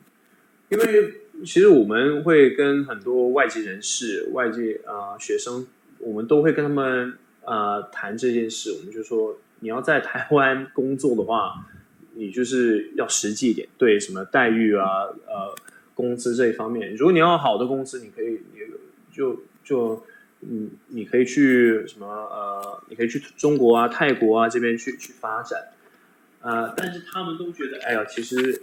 [0.70, 1.12] 因为
[1.44, 5.64] 其实我们会跟很多外籍人士、外籍啊、呃、学生，
[6.00, 7.12] 我们都会跟他们
[7.44, 8.72] 啊、呃、谈这件事。
[8.72, 11.64] 我们就说，你要在台湾工作的话，
[12.14, 15.54] 你就是要实际一点，对什么待遇啊、呃
[15.94, 18.64] 工资这一方面，如果你要好的工资，你可以你。
[19.14, 20.04] 就就
[20.40, 25.68] 嗯，你可以去什么呃，你可以去中国啊、泰国啊这边去去发展，
[26.42, 28.62] 呃，但是他们都觉得，哎呀，其实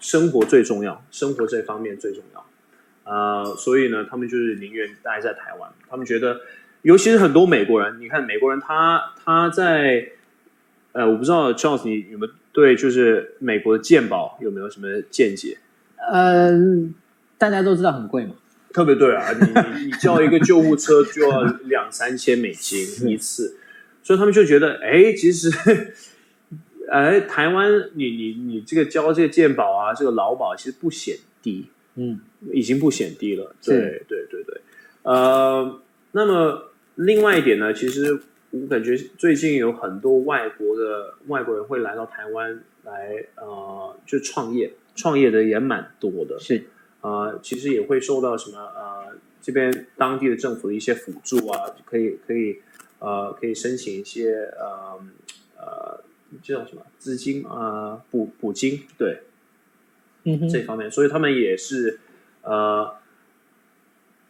[0.00, 2.46] 生活最重要，生活这方面最重要，
[3.04, 5.70] 呃，所以呢，他们就是宁愿待在台湾。
[5.90, 6.40] 他们觉得，
[6.82, 10.08] 尤其是很多美国人，你看美国人他他在，
[10.92, 15.58] 呃，我不知道 Charles 你有没有对就是美国的健保有没有什么见解？
[15.98, 16.50] 呃，
[17.36, 18.34] 大家都知道很贵嘛。
[18.74, 23.56] 特别对啊，你你你叫一个救护车就要两三千美金一次，
[24.02, 25.48] 所以他们就觉得，哎，其实，
[26.90, 32.18] 哎，台湾你你你这个交这个健保啊，这个劳保其实不显低，嗯，
[32.52, 33.54] 已经不显低了。
[33.62, 34.60] 对对对对，
[35.02, 46.40] 呃，那么另外一点呢，其实我感觉最近有很多外国的外国人会来到台湾来呃，就创业，创业的也蛮多的。
[46.40, 46.64] 是，
[47.04, 52.62] 呃，其实也会受到什么呃，这边当地的政府的一些辅助啊，可以可以
[52.98, 54.98] 呃，可以申请一些呃
[55.58, 56.02] 呃，
[56.42, 59.22] 这种什么资金啊，补补金，对，
[60.22, 62.00] 嗯，这方面，所以他们也是
[62.40, 62.96] 呃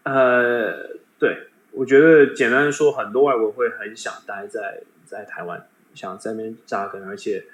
[0.02, 1.48] 呃，对。
[1.76, 7.44] 我觉得简单的说，很多外国会很想待在在台湾，想在那边扎根，而且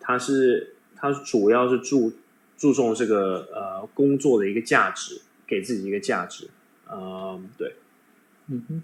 [0.00, 2.12] 他是他主要是注
[2.56, 6.48] 注重这个呃工作的一个价值，给自己一个价值，
[6.90, 7.74] 嗯、呃，对，
[8.48, 8.82] 嗯哼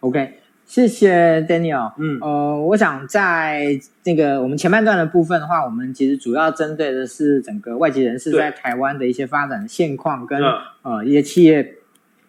[0.00, 10.40] ，OK，谢谢 Daniel，嗯，呃，我想在那个我们前半段的部分的话，我们其实主要针对的是整个外籍人士在台湾的一些发展的现况跟
[10.82, 11.76] 呃一些企业。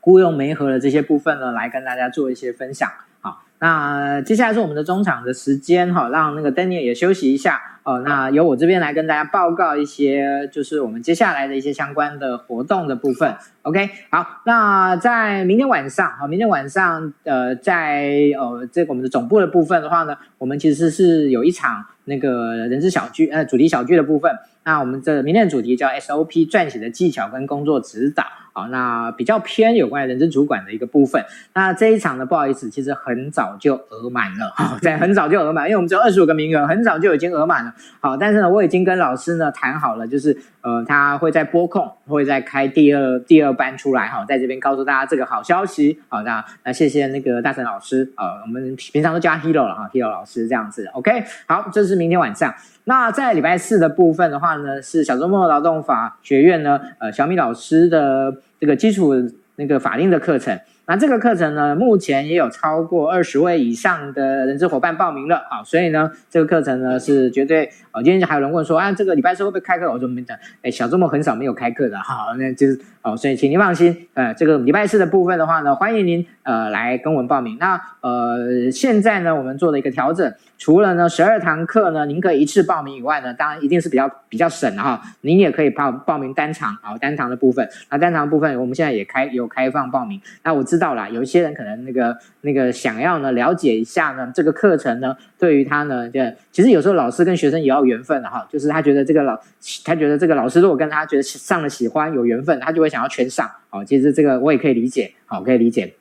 [0.04, 2.90] 雇佣媒合的这些部分呢，来跟大家做一些分享。
[3.20, 7.71] 好，那接下来是我们的中场的时间，哈，让那个 Daniel 也休息一下。
[7.84, 13.36] 哦，那由我这边来跟大家报告一些，就是我们接下来的一些相关的活动的部分。
[13.64, 24.32] OK，好，那在明天晚上，好，明天晚上，呃，在呃这个我们的总部的部分的话呢，我们其实是有一场那个人资小聚，呃，主题小聚的部分。
[24.64, 28.24] 那我们这明天的主题叫 SOP 撰写的技巧跟工作指导。
[28.54, 31.24] 好，那比较偏有关人资主管的一个部分。
[31.54, 34.52] 那这一场呢，不好意思，其实很早就额满了。
[34.56, 37.74] 好，在很早就额满，因为我们只有二十五个名额，很早就已经额满了。
[38.00, 44.08] 好，但是呢，我已经跟老师呢谈好了，就是呃，他会在播控，会再开第二第二班出来。
[44.08, 46.00] 好，在这边告诉大家这个好消息。
[46.10, 48.12] 好，那那谢谢那个大成老师。
[48.18, 50.86] 呃，我们平常都叫他 Hero 了哈，Hero 老师这样子。
[50.94, 52.54] OK，好，这是明天晚上。
[52.84, 59.12] 那在礼拜四的部分的话呢，是小周末劳动法学院呢，呃，小米老师的这个基础
[59.56, 60.58] 那个法令的课程。
[60.86, 68.04] 那这个课程呢，目前也有超过二十位以上的人资伙伴报名了啊，所以呢，这个课程呢是绝对啊。
[68.04, 69.90] 今天还有人问说啊，这个礼拜四会不会开课？
[69.90, 77.58] 我说没的，哎，小周末很少没有开课的哈，那就是哦，所以请您放心，呃，这个礼拜四的部分的话呢，欢迎您呃来跟我们报名。
[77.60, 80.34] 那呃，现在呢，我们做了一个调整。
[80.58, 85.02] 除了呢十二堂课呢，您可以一次报名以外呢，当然一定是比较比较省的哈。
[85.22, 87.68] 您也可以报报名单场啊，单堂的部分。
[87.90, 90.22] 那单堂的部分，我们现在也开有开放报名。
[90.44, 96.20] 那我知道啦，有一些人可能那个那个想要呢了解一下呢这个课程呢，对于他呢，就
[96.52, 99.36] 其实有时候老师跟学生也要缘分的哈，就是他觉得这个老
[99.84, 103.50] 他觉得这个老师如果跟他觉得上了喜欢有缘分，他就会想要全上。
[103.70, 105.92] 好，其实这个我也可以理解，好，可以理解。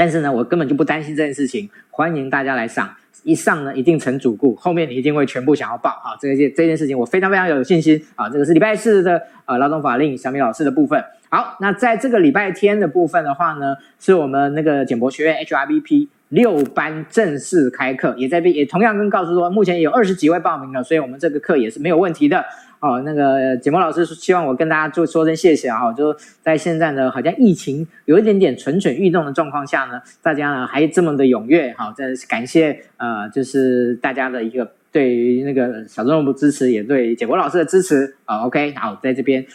[0.00, 2.88] 但是呢，我根本就不担心这件事情，欢迎大家来上。
[3.22, 6.16] 一上呢，一定成主顾，后面你一定会全部想要报啊！
[6.18, 8.26] 这件这件事情我非常非常有信心啊！
[8.30, 11.04] 这个是礼拜四的呃劳动法令小米老师的部分。
[11.28, 22.42] 好，那在这个礼拜天的部分的话呢，是我们那个简博学院 HRBP 六班正式开课，也在也同样跟告诉说，目前有二十几位报名了，所以我们这个课也是没有问题的。
[22.80, 25.92] 哦，那个简博老师希望我跟大家就说声谢谢啊！
[25.92, 38.46] 就在现在呢，好像疫情有一点点蠢蠢欲动的状况下呢，大家呢还这么的踊跃，好，真是感谢呃，就是大家的一个对于那个小众的支持，也对简博老师的支持啊。
[38.46, 39.46] OK，好，在这边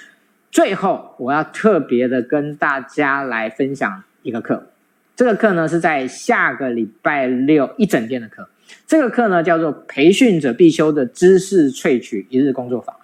[0.51, 4.67] 最后我要特别的跟大家来分享一个课，
[5.15, 8.47] 这个课呢是在下个礼拜六一整天的课，
[8.85, 12.95] 这个课呢叫做培训者必修的知识萃取一日工作坊。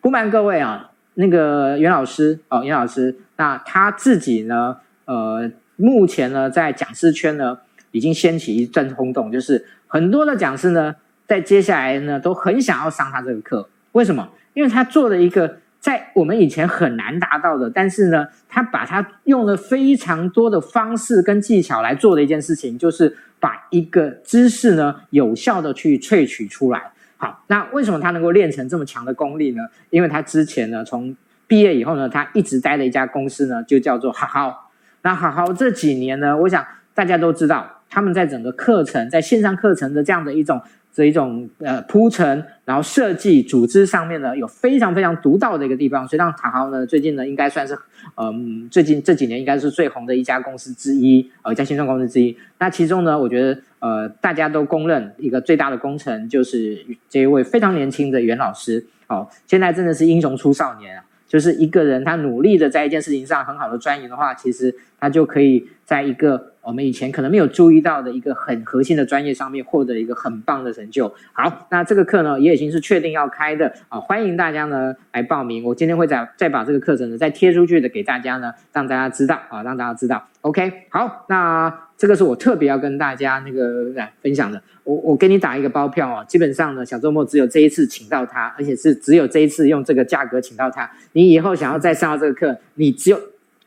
[0.00, 4.76] 不瞒各位啊，那个袁老师哦，袁老师，那他自己呢，
[5.06, 7.58] 呃，目前呢，在讲师圈呢，
[7.90, 10.94] 已经掀起一阵轰动，就是很多的讲师呢，
[11.26, 13.68] 在接下来呢，都很想要上他这个课。
[13.92, 14.28] 为什么？
[14.54, 26.92] 因为他做了一个在我们以前很难达到的，但是呢，他把他用了非常多的方式跟技巧来做的一件事情，就是把一个知识呢，有效的去萃取出来。
[27.18, 29.62] 好，那为什么他能够练成这么强的功力呢？
[29.90, 31.14] 因为他之前呢，从
[31.46, 34.70] 毕业以后呢，他一直待的一家公司呢，就叫做好好。
[35.02, 36.64] 那好好这几年呢，我想
[36.94, 40.58] 大家都知道，他们在整个课程，在线上课程的这样的一种。
[40.90, 47.78] 这一种呃铺陈，然后设计组织上面呢，有非常非常独到的一个地方，所以让好好呢最近呢应该算是
[48.16, 52.36] 嗯、最近这几年应该是最红的一家公司之一，呃一家新创公司之一。
[52.58, 58.86] 那其中呢，我觉得呃大家都公认一个最大的功臣就是这一位非常年轻的袁老师。
[59.08, 61.04] 哦，现在真的是英雄出少年啊！
[61.26, 66.52] 就是一个人他努力的在一件事情上很好的钻研的话，其实他就可以在一个。
[66.60, 71.10] 我们以前可能没有注意到的一个很核心的专业上面获得一个很棒的成就。
[71.32, 75.64] 好，那这个课呢也已经是确定要开的啊，欢迎大家呢来报名。
[75.64, 80.28] 我今天会再再把这个课程呢再贴出去的给大家呢，让大家知道啊，让大家知道。
[80.42, 84.62] OK，好，那 这个是我特别要跟大家那个来分享的。
[84.84, 90.88] 我我给你打一个包票哦，基本上呢，小周末只有这一次请到他，而且是只有这一次用这个价格请到他。
[91.12, 93.20] 你以后想要再上到这个课，你只有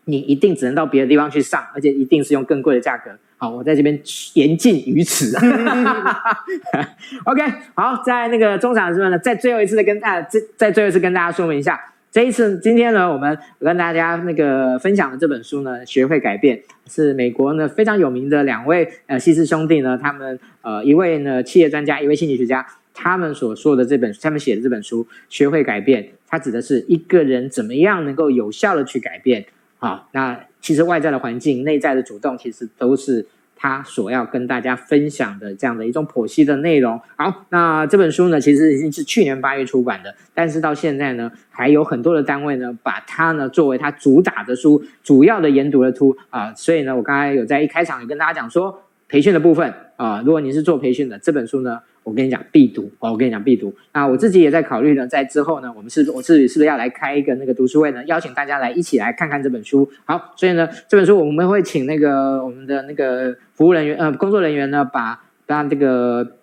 [0.05, 3.11] 你一定只能到别的地方去上，而且一定是用更贵的价格。
[3.37, 4.01] 好，我在这边
[4.33, 5.35] 言尽于此。
[7.25, 7.43] OK，
[7.75, 11.79] 好，在那个中场的时候呢，再最后一次的跟大家，再再最后一次跟大家说明一下。
[12.11, 16.57] 这一次，今天呢，我们跟大家那个分享的这本书呢，《学会改变》
[16.93, 29.45] 是美国呢非常有名的两位呃西斯兄弟呢，他们呃一位呢企业专家，一位心理学家，他们所说的这本他们写的这本书《学会改变》，它指的是一个人怎么样能够有效的去改变。
[29.79, 33.25] 啊，那其实外在的环境、内在的主动，其实都是。
[33.61, 36.99] 他所要跟大家分享的这样的一种剖析的内容。
[37.15, 46.51] 好，那这本书呢，其实已经是去年八月出版的，但是到现在呢，还有很多的单位呢，把它呢作为它主打的书，主要的研读的书啊。
[46.55, 51.81] 所以呢，我刚才有在一开场也跟大家讲说，培训的部分啊，如果你是做培训的，这本书呢。
[52.03, 53.73] 我跟你讲必读，我跟你讲必读。
[53.93, 58.03] 那我自己也在考虑呢，在之后呢，我们是，我自己是不是要来开一个那个读书会呢？
[58.05, 59.87] 邀请大家来一起来看看这本书。
[60.05, 66.37] 好，所以呢，这本书我们会请那个我们的那个服务人员，呃，工作人员呢，把把这个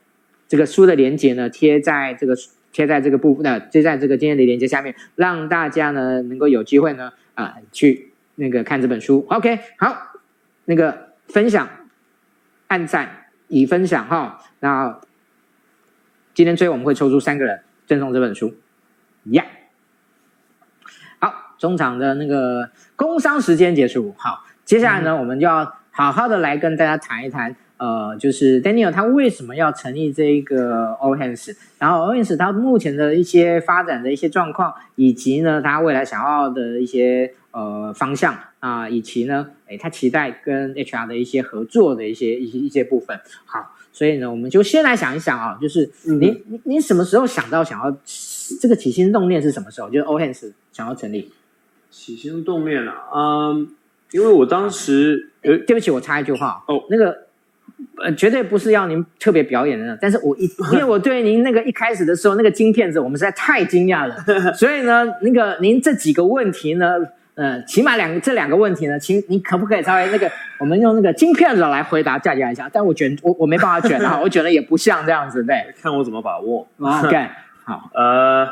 [0.46, 2.36] 这个书的连接呢贴在这个
[2.70, 9.26] 贴在这个部分的，贴在这个今天的连接下面，让大家呢能够有机会呢啊、去那个看这本书。
[9.28, 10.12] OK，好，
[10.66, 11.68] 那个分享，
[12.68, 13.10] 按赞
[13.48, 15.00] 已分享哈，那。
[16.38, 18.54] 今天最后我们会抽出三个人赠送这本书，
[19.24, 19.46] 呀、yeah!，
[21.18, 43.74] 好，中场的那个工商时间结束，好，接下来呢，嗯、我们就要好好的来跟大家谈一谈，呃，就是 Daniel 他为什么要成立这个 All Hands，然后 All Hands 他目前的一些发展的一些状况，以及呢他未来想要的一些呃方向啊、呃，以及呢，诶他期待跟 HR 的一些合作的一些一些一些部分，好。
[43.92, 47.96] 所以呢，我们就先来想一想啊，就是你你你什么时候想到想要
[48.60, 49.90] 这个起心动念是什么时候？
[49.90, 51.32] 就是 Hands 想要成立
[51.90, 53.68] 起心动念啊，嗯，
[54.12, 57.26] 因为我当时呃，对不起，我插一句话哦，那个
[57.96, 64.16] 呃，绝对不是要您特别表演的，但是我一 因为我对您那个一开始的时候那个金片子，我们实在太惊讶了，
[64.54, 66.86] 所以呢，那个您这几个问题呢。
[67.38, 70.28] 呃，起码两个这两个问题呢，请你可不可以稍微那个，
[70.58, 72.68] 我们用那个金片子来回答，加减一下。
[72.72, 75.72] 但我卷我我没办法卷啊，我卷的也不像这样子，对。
[75.80, 76.66] 看我怎么把握。
[76.82, 77.28] OK，
[77.62, 77.88] 好。
[77.94, 78.48] 呃，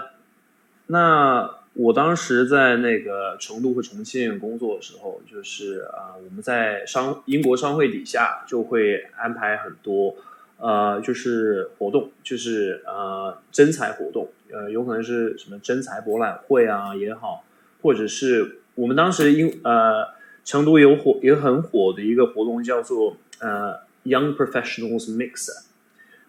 [0.86, 10.14] 那我当时在那个成都和重庆工作的时候，就是啊、呃，我们在商英国商会底下就会安排很多
[10.58, 17.42] 呃，就是活动，就是呃征才活动，呃，有可能是什么征才博览会啊也好，
[17.82, 18.60] 或者是。
[18.76, 20.06] 我们当时因呃，
[20.44, 25.48] 成都有火也很火的一个活动叫做呃 Young Professionals Mix，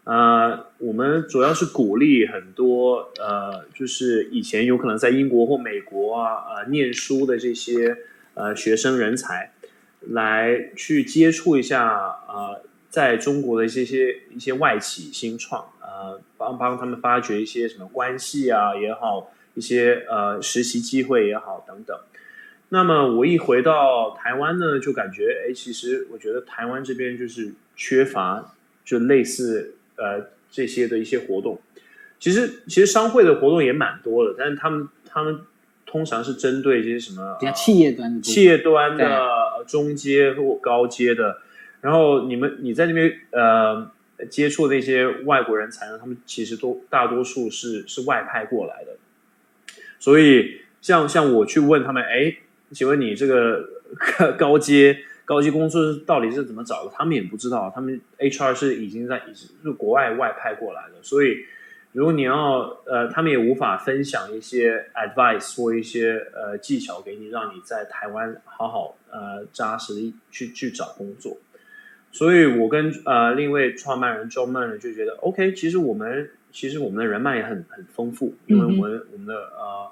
[0.06, 7.98] 呃，我们主要是鼓励很多呃，就是以前有可能在英国或美国啊呃念书的这些
[8.34, 9.52] 呃学生人才，
[10.00, 11.94] 来去接触一下
[12.28, 21.96] 呃，在中国的一些些一些外企新创，呃，帮帮他们发掘一些什么关系啊也好，一些呃实习机会也好等等。
[22.70, 28.54] 那么我一回到台湾呢，就感觉哎，其实我觉得台湾这边就是缺乏
[28.84, 31.62] 就类似呃这些的一些活动。
[32.20, 35.40] 其实其实商会的活动也蛮多的，但是他们他们
[35.86, 39.30] 通常是针对这些什么比较企业端的、企业端的、
[39.66, 41.38] 中阶或高阶的。
[41.80, 43.90] 然后你们你在那边呃
[44.30, 48.98] 接触的那些外国人才呢，他们其实都大多数是是外派过来的。
[50.00, 52.36] 所以像像我去问他们，哎。
[52.72, 53.68] 请问你这个
[54.38, 56.92] 高阶高级工作到底是怎么找的？
[56.94, 61.46] 他们也不知道，他们 HR 是已经在是国外外派过来的，所以
[61.94, 71.38] 如果你要呃，他们也无法分享一些 advice 或一些呃技巧给你，让你在台湾好好呃扎实的去去找工作。
[72.12, 79.92] 所以我跟呃另一位创办人 John Mann 就觉得，OK，其实我们其实我们的人脉也很很丰富，因为我们、嗯、我们的呃。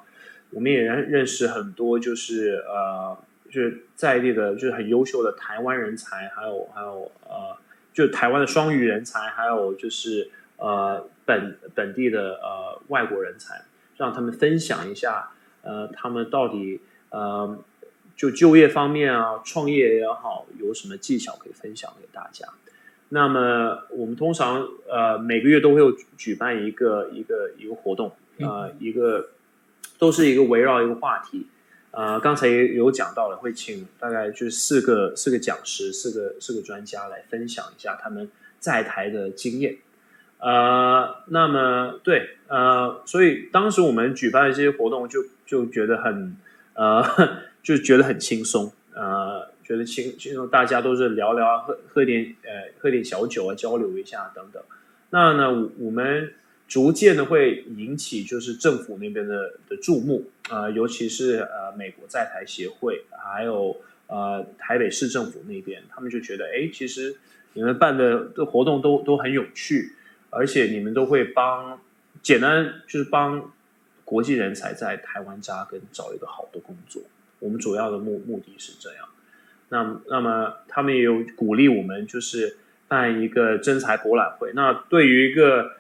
[0.56, 3.18] 我们也认认识很多，就是呃，
[3.50, 7.58] 就是在地的，就是很优秀的台湾人才，还有还有呃，
[7.94, 13.66] 就台湾的双语人才，还有就是呃本本地的呃外国人才，
[13.98, 15.32] 让他们分享一下，
[15.62, 16.80] 呃，他们到底
[17.10, 17.60] 呃
[18.16, 22.48] 就就业方面啊，创业也好，有什么技巧可以分享给大家。
[23.10, 29.32] 那么我们通常呃每个月都会有举办一个一个一个活动，呃一个。
[29.98, 31.48] 都是一个围绕一个话题，
[31.92, 38.30] 呃，刚才也有讲到了，会请大概就是四个四个讲师，四个四个专家来分享一下他们
[38.60, 39.78] 在台的经验。
[40.40, 46.36] 呃，那么对，呃，所以当时我们举办的这些活动就，就就觉得很
[46.74, 47.02] 呃，
[47.64, 54.62] 就觉得很轻松，呃，觉得轻轻松，大家都是聊聊，喝喝点呃，喝点小酒啊，交流一下等等。
[55.10, 56.34] 那呢，我们。
[56.68, 63.76] 逐渐的会引起就是政府那边的的注目啊、尤其是呃美国在台协会，还有
[64.08, 67.16] 呃台北市政府那边，他们就觉得哎，其实
[67.54, 69.94] 你们办的的活动都都很有趣，
[70.30, 71.80] 而且你们都会帮
[72.22, 73.52] 简单就是帮
[74.04, 77.02] 国际人才在台湾扎根，找一个好的工作。
[77.40, 79.08] 我们主要的目目的是这样。
[79.70, 82.58] 那那么他们也有鼓励我们，就是
[82.88, 84.52] 办一个真才博览会。
[84.54, 85.72] 那对于一个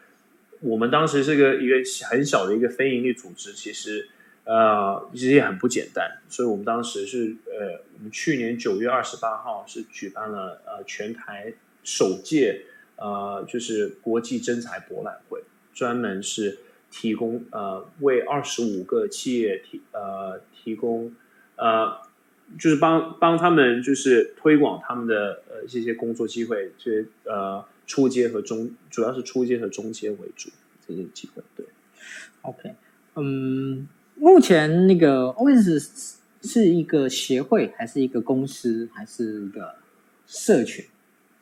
[0.61, 1.75] 我们当时是个一个
[2.09, 4.07] 很小的一个非营利组织，其实
[4.45, 11.53] 呃其实也很不简单，所以我们当时是呃我们去年九月二十八号是举办了呃全台
[11.83, 15.43] 首届呃就是国际征才博览会，
[15.73, 21.13] 专门是提供呃为二十五个企业提呃提供
[21.57, 21.97] 呃
[22.59, 27.63] 就是帮帮他们就是推广他们的呃这些工作机会，这些呃。
[27.87, 30.49] 初阶和中，主要是初阶和中阶为主，
[30.87, 31.43] 这些机会。
[31.55, 31.65] 对
[32.41, 32.73] ，OK，
[33.15, 39.75] 嗯，目前那个 OHS 是一个协会，还是一个公司，还是一个
[40.25, 40.85] 社群？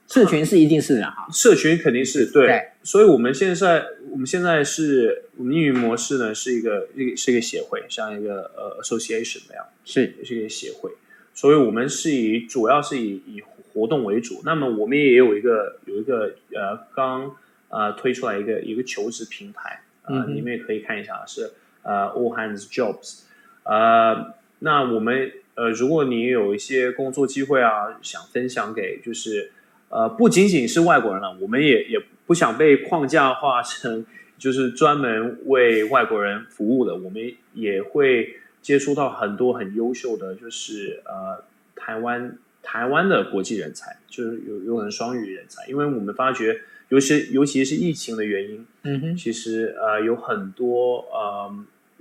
[0.07, 2.45] 社群是一定是的哈，社群肯定是对。
[2.45, 10.91] 对，所以我们现在，我们现在是我们运营模式呢，是一个一个是一个协会，像一个呃 association 那样，是是一个协会。
[11.33, 13.41] 所以我们是以主要是以以。
[13.73, 17.35] 活动为主，那么我们也有一个有一个呃刚
[17.69, 21.51] 呃推出来一个一个求职平台，呃，嗯、你们也可以看一下，是
[21.81, 23.23] 呃 All Hands Jobs，
[23.63, 29.51] 呃，那我们呃如果你有一些工作机会啊，想分享给就是
[29.89, 34.05] 呃不仅仅是外国人了，我们也也不想被框架化成
[34.37, 41.43] 就是专门为外国人服务的，我们也会接触到很多很优秀的就是呃
[41.75, 42.37] 台湾。
[42.63, 51.53] 台湾的国际人才就是有有可能双语人才，因为我们发觉，尤其尤其是疫情的原因，嗯哼，其实呃有很多呃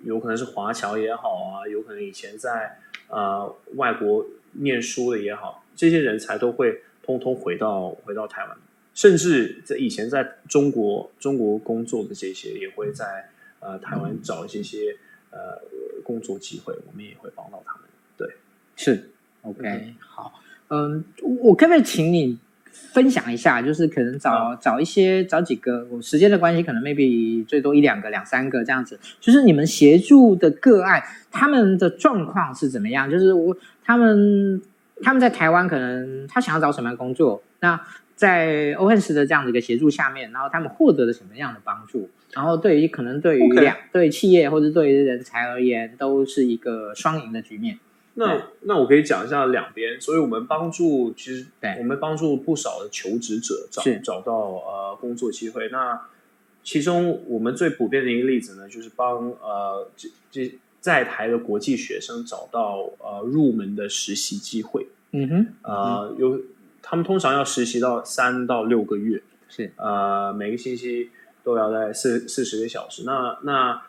[0.04, 8.56] 有可能是华侨也好啊，有可能以前在呃外国念书的也好，这些人才都会通通回到回到台湾，
[8.94, 14.96] 甚至在以前在中国中国工作的这些也会在呃台湾找这些
[15.30, 15.60] 呃
[16.04, 17.84] 工作机会，我们也会帮到他们。
[18.16, 18.36] 对，
[18.76, 19.10] 是。
[19.42, 20.40] OK、嗯、好。
[20.68, 21.04] 嗯，
[21.40, 22.38] 我可不可以请你
[22.70, 23.60] 分享一下？
[23.60, 28.98] 就是可能找找一些找几个，我时间的关系，可能 maybe 最多一两个、两三个这样子。
[29.20, 33.10] 就是你们协助的个案，他们的状况是怎么样？
[33.10, 34.60] 就是我他们
[35.02, 37.42] 他们在台湾，可能他想要找什么样的工作？
[37.60, 37.78] 那
[38.14, 42.08] 在 OHS 的这样的一个协助下面，然后他们获得了什么样的帮助？
[42.32, 47.78] 然后对于可能对于两.对企业或者对于人才而言，都是一个双赢的局面。
[48.14, 51.46] 那那我可以讲一下两边，所以我们帮助其实
[51.78, 55.70] 我们帮助不少的求职者找找到呃工作机会。
[55.70, 55.98] 那
[56.62, 64.88] 其中我们最普遍的一个例子呢，就是帮呃这这在台的国际学生找到呃入门的实习机会。
[65.12, 66.38] 嗯哼，呃有
[66.82, 71.08] 他们通常要实习到三到六个月，是呃每个星期
[71.42, 73.04] 都要在四四十个小时。
[73.06, 73.82] 那那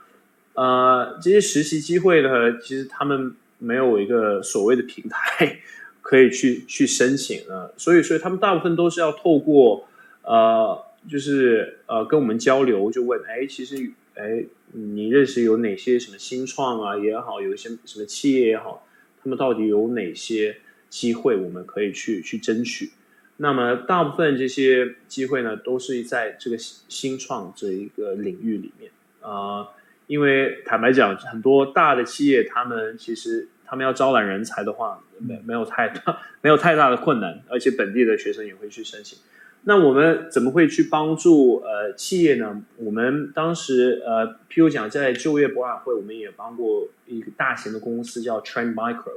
[0.53, 3.35] 呃这些实习机会呢，其实他们。
[3.63, 5.59] 没有一个所谓的平台
[6.03, 9.87] 可以去去申请呢，所以所以他们大部分都是要透过
[10.21, 10.77] 呃，
[11.09, 14.43] 就是呃跟我们交流，就问哎，其实哎，
[14.73, 18.85] 你认识有哪些什么新创啊也好，有一些什么企业也好，
[19.23, 20.57] 他们到底有哪些
[20.89, 22.91] 机会我们可以去去争取？
[23.37, 28.91] 那么大部分这些机会呢，都是在这个新创这一个领域里面
[29.21, 29.69] 啊。
[30.07, 39.17] 因为坦白讲，很多大的企业，他们其实他们要招揽人才的话，没没有太大 没有太大的困难，而且本地的学生也会去申请。
[39.63, 42.61] 那我们怎么会去帮助呃企业呢？
[42.77, 49.13] 我们当时呃，譬如讲在就业博览会，我们也帮过一个大型的公司叫 Trend Micro，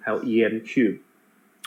[0.00, 0.96] 还有 EMQ，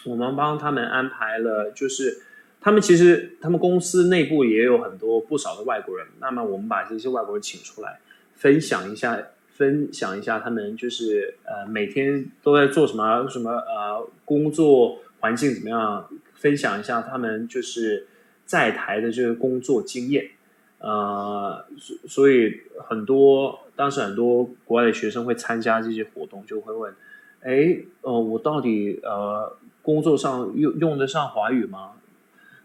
[0.03, 2.17] 我们帮他们安排了，就是
[2.59, 8.01] 他们其实他们公司内部也有很多不少的外国人，那么我们把这些外国人请出来。
[8.37, 9.17] 分享一下，
[9.55, 16.07] 分享一下他们就是呃每天都在做什么什么呃工作环境怎么样？
[16.33, 18.05] 分享一下他们就是
[18.45, 20.31] 在台的这个工作经验。
[20.79, 26.93] 呃，所所以很多当时很多国外的学生会参加这些活动，就会问：
[27.41, 31.93] 哎，呃，我到底呃工作上用用得上华语吗？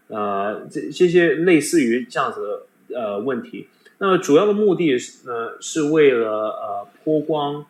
[0.07, 3.67] 呃，这这些类似于这样子的呃问题。
[4.01, 7.63] 那么主要的目的是呢，是为了呃曝光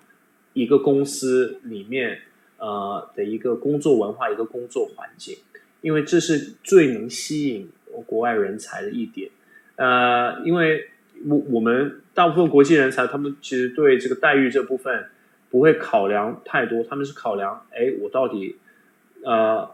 [0.53, 2.19] 一个公司里面
[2.57, 5.37] 呃的一个工作文化、一个工作环境，
[5.81, 7.69] 因为这是最能吸引
[8.05, 9.29] 国外人才的一点。
[9.75, 10.87] 呃，因为
[11.27, 15.09] 我我们大部分国际人才，他们其实对这个待遇这部分
[15.49, 18.55] 不会考量太多，他们是考量，哎，我到底
[19.25, 19.69] 呃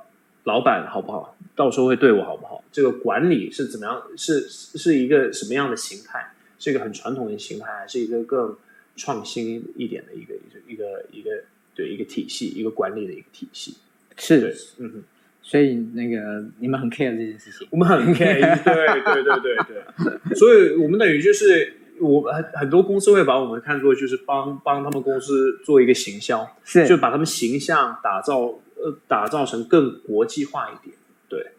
[0.46, 6.32] 老板好不好，到时候会对我好不好，这个管理是怎么样，是是一个什么样的形态。
[6.60, 8.56] 是一个很传统的形态，还是一个更
[8.96, 10.34] 创新一点的一个
[10.68, 11.44] 一个一个
[11.76, 13.78] 对一个体系，一个管理的一个体系。
[14.18, 15.04] 是，嗯哼，
[15.44, 20.36] 所以那个你们很 care 这件事情，我们很 care，对对对对对。
[20.36, 30.98] 所以我们等于就是我很很多公司会把我们看作就是帮帮他们公司做一个行销，是就把他们形象打造呃打造成更国际化一点。
[31.30, 31.52] 对，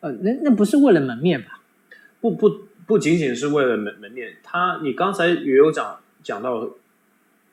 [0.00, 1.60] 呃，那那不是为了门面吧？
[2.20, 2.69] 不不。
[2.90, 6.68] 不仅仅是为了门门面，他你刚才也有讲讲到，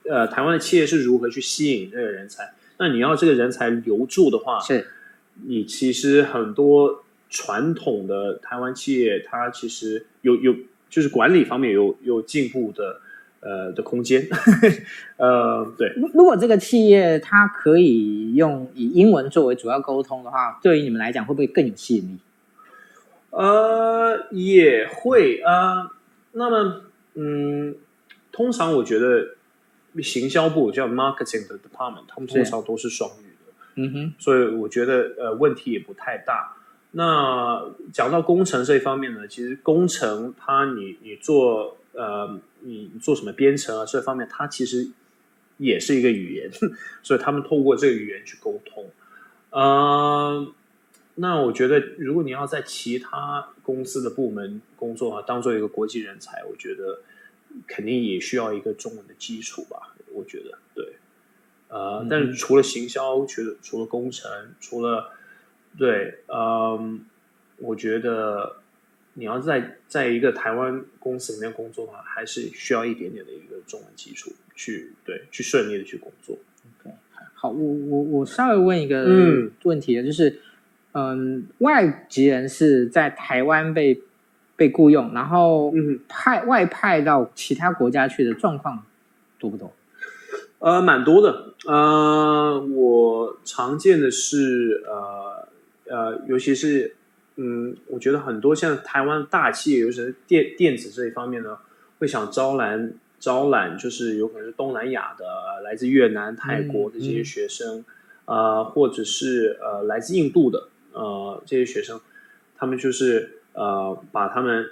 [0.09, 2.53] 呃，台湾的企业是如何去吸引这个人才？
[2.79, 4.87] 那你要这个人才留住的话，是，
[5.45, 10.55] 你其实很多传统的台湾企业，它其实有有
[10.89, 12.99] 就是管理方面有有进步的
[13.41, 14.27] 呃的空间，
[15.17, 15.93] 呃，对。
[16.15, 22.17] 如果这个企业它可以用以英文作为主要沟通的话，对于你们来讲会不会更有吸引力？
[23.29, 25.91] 呃，也会啊、呃。
[26.33, 26.81] 那么，
[27.15, 27.75] 嗯，
[28.31, 29.35] 通常我觉得
[30.03, 33.53] 行销部叫 marketing 的 department，他们通常都是双语的。
[33.75, 36.55] 嗯哼，所以我觉得呃问题也不太大。
[36.91, 44.89] 那讲到工程这一方面呢，其实工程它你你做呃你做什么编程啊这方面，它其实
[45.57, 46.51] 也是一个语言，
[47.01, 48.85] 所以他们透过这个语言去沟通。
[49.49, 50.47] 嗯、呃。
[51.19, 56.99] 那我觉得，如果你要在其他公司的部门工作啊，当做一个国际人才，我觉得
[57.65, 59.95] 肯定也需要一个中文的基础吧。
[60.13, 60.93] 我觉得，对，
[61.69, 65.09] 呃，嗯、但是除了行销，除了除了工程，除了
[65.75, 66.99] 对，嗯、呃，
[67.57, 68.57] 我觉得
[69.15, 76.37] 你要在在一个台湾公司里面工作的话，还是需要一点点的一个中文基础，去对，去顺利的去工作。
[76.79, 76.95] OK，
[77.33, 80.41] 好，我我我稍微问一个问题啊，就是。
[80.93, 84.01] 嗯，外籍人士在台湾被
[84.55, 85.71] 被雇佣，然后
[86.07, 88.83] 派外派到其他国家去的状况
[89.37, 89.71] 多不多？
[90.59, 91.53] 呃，蛮多的。
[91.67, 95.47] 呃，我常见的是，呃
[95.85, 96.95] 呃，尤其是
[97.35, 101.59] 嗯，我觉得很多像台湾大企业，尤其是电电子这一方面呢，
[101.99, 105.25] 会想招揽招揽，就是有可能是东南亚的，
[105.63, 107.85] 来自越南、泰国的这些学生，
[108.25, 110.69] 啊、嗯嗯呃，或者是呃来自印度的。
[110.97, 112.01] 呃，这些学生，
[112.57, 114.69] 他们就是呃，把他们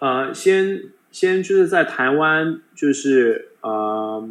[0.00, 4.28] 呃，先先就是在台湾，就是呃，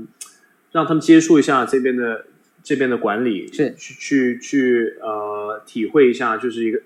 [0.72, 2.26] 让他们接触一下这边的
[2.62, 6.82] 这边的管理，是去去去呃，体会一下，就是一个，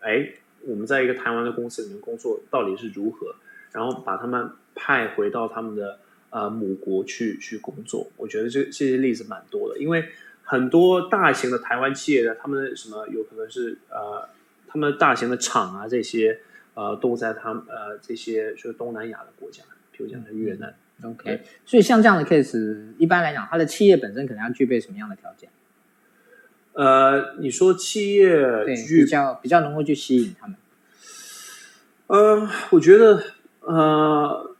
[0.00, 0.32] 哎，
[0.62, 3.36] 我们在一个台湾的公司里面工作到底是如何，
[3.72, 5.98] 然后把他们派回到他们的
[6.30, 8.10] 呃母国去去工作。
[8.16, 10.04] 我觉得这这些例子蛮多的，因为。
[10.50, 14.28] 很多大型的台湾企业的，他们的什么有可能是呃，
[14.66, 16.40] 他们大型的厂啊，这些
[16.74, 20.74] 呃，都在他们呃这些就是东南亚的国家，比如讲的越南。
[21.04, 25.48] 嗯、OK，所以像这样的 case，一般来讲，它的企业本身可能要具备什么样的条件？
[26.72, 30.56] 呃，你说企业对比较比较能够去吸引他们？
[32.08, 33.22] 呃，我觉得
[33.60, 34.56] 呃，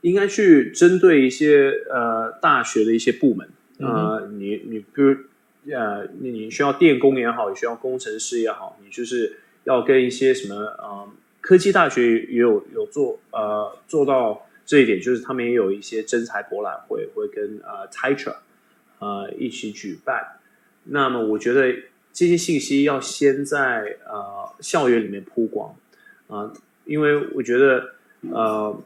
[0.00, 3.46] 应该去针对一些呃大学的一些部门。
[3.80, 5.16] 呃，你你比如
[5.72, 11.08] 呃，你需要电工也好，你需要工程师也好，你就是要跟一些什么呃，
[11.40, 18.36] 科技大学也有有做呃做到这一点，就是他们也有一些真才博览会，会跟呃 TITRA
[19.00, 20.38] 呃一起举办。
[20.84, 21.74] 那么我觉得
[22.12, 25.76] 这些信息要先在呃校园里面曝光
[26.28, 26.52] 啊，
[26.84, 27.94] 因为我觉得
[28.30, 28.82] 呃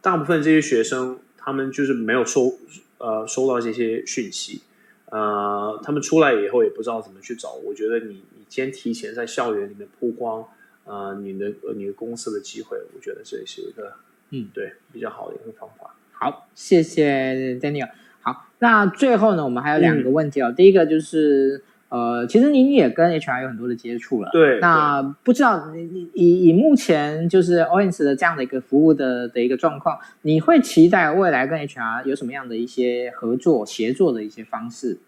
[0.00, 2.54] 大部分这些学生他们就是没有收。
[3.00, 4.60] 呃，收到这些讯息，
[5.06, 7.54] 呃，他们出来以后也不知道怎么去找。
[7.54, 10.46] 我觉得你你先提前在校园里面曝光，
[10.84, 13.94] 呃，你的你的公司的机会，我觉得这也是一个
[14.30, 15.96] 嗯，对，比较好的一个方法。
[16.12, 17.90] 好，谢谢 Daniel。
[18.20, 20.50] 好，那最后呢，我们还有两个问题哦。
[20.50, 21.64] 嗯、第一个就是。
[21.90, 24.60] 呃，其实您也跟 HR 有很多的接触了，对。
[24.60, 34.98] 那不知道你以以目前就是 Owens 的这样的一个服务的的一个状况，你会期待未来跟 HR 有什么样的一些合作协作的一些方式？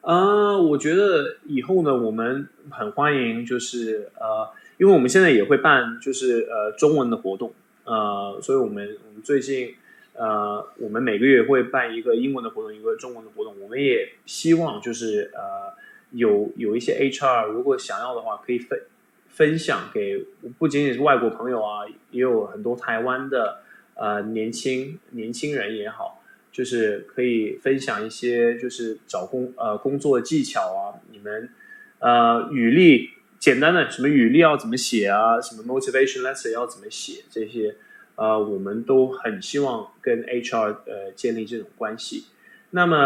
[0.00, 4.48] 呃，我觉得以后呢，我们很欢迎，就是呃，
[4.78, 7.52] 因为我们现在也会办，就是呃中文的活动，
[7.84, 9.74] 呃，所以我们我们最近
[10.20, 13.58] 呃，我们每个月会办一个英文的活动，一个中文的活动。
[13.58, 15.72] 我们也希望就是呃，
[16.10, 18.82] 有有一些 HR 如果想要的话，可以分
[19.28, 20.26] 分享给
[20.58, 23.62] 不仅仅是外国朋友啊，也有很多台湾的
[23.94, 26.18] 呃年轻年轻人也好。
[26.52, 31.48] 就是可以分享一些，就是找工呃工作的技巧啊，你们
[32.00, 37.76] 呃履历简单的什么履历要怎么写啊，什么 motivation letter 要怎么写这些，
[38.20, 42.26] 呃，我们都很希望跟 HR 呃建立这种关系。
[42.70, 42.96] 那么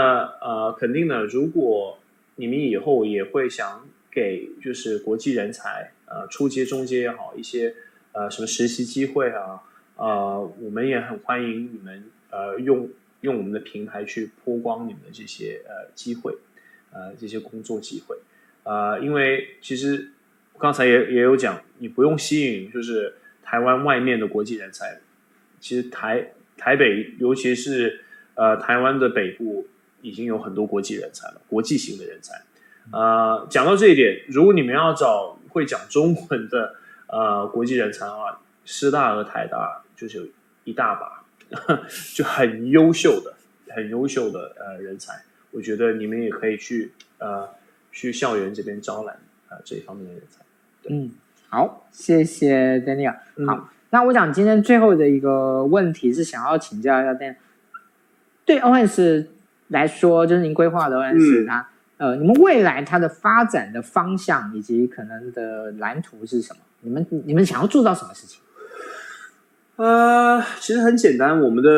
[0.41, 1.99] 呃，肯定呢，如果
[2.35, 7.75] 你们以后也会想给就是国际人才呃初阶、中阶也好一些
[8.13, 9.63] 呃什么实习机会啊，
[9.97, 12.89] 呃，我们也很欢迎你们呃用。
[13.25, 16.37] 用我们的平台去曝光你们的这些呃机会，
[16.93, 18.19] 呃这些工作机会，
[18.65, 20.11] 啊、因为其实
[20.59, 25.01] 刚才也也有讲，你不用吸引就是台湾外面的国际人才，
[25.65, 28.05] 其实台台北尤其是
[28.35, 29.67] 呃台湾的北部
[30.03, 32.35] 已经有很多国际人才了，国际型的人才。
[32.91, 36.75] 啊、呃，讲到这一点，如果你们要找会讲中文的
[37.07, 40.29] 呃国际人才的话，师大和台大就是有
[40.65, 41.25] 一大把。
[42.15, 43.33] 就很优秀的、
[43.73, 47.49] 很优秀的呃人才，我觉得你们也可以去呃
[47.91, 49.15] 去校园这边招揽
[49.49, 50.43] 啊、呃、这一方面的人才。
[50.91, 51.11] 嗯，
[51.49, 53.13] 好，谢谢 Daniel。
[53.13, 57.15] 好，嗯、那我想今天最后的一个问题是想要请教一下
[58.45, 59.29] 对 Owens
[59.69, 61.01] 来说，就是您规划的
[61.47, 61.69] 它、
[61.99, 66.59] 嗯、呃，你们未来它的发展的方向以及可能的蓝图是什么？
[66.81, 68.41] 你们你们想要做到什么事情？
[69.77, 71.71] 呃，其实很简单，我们的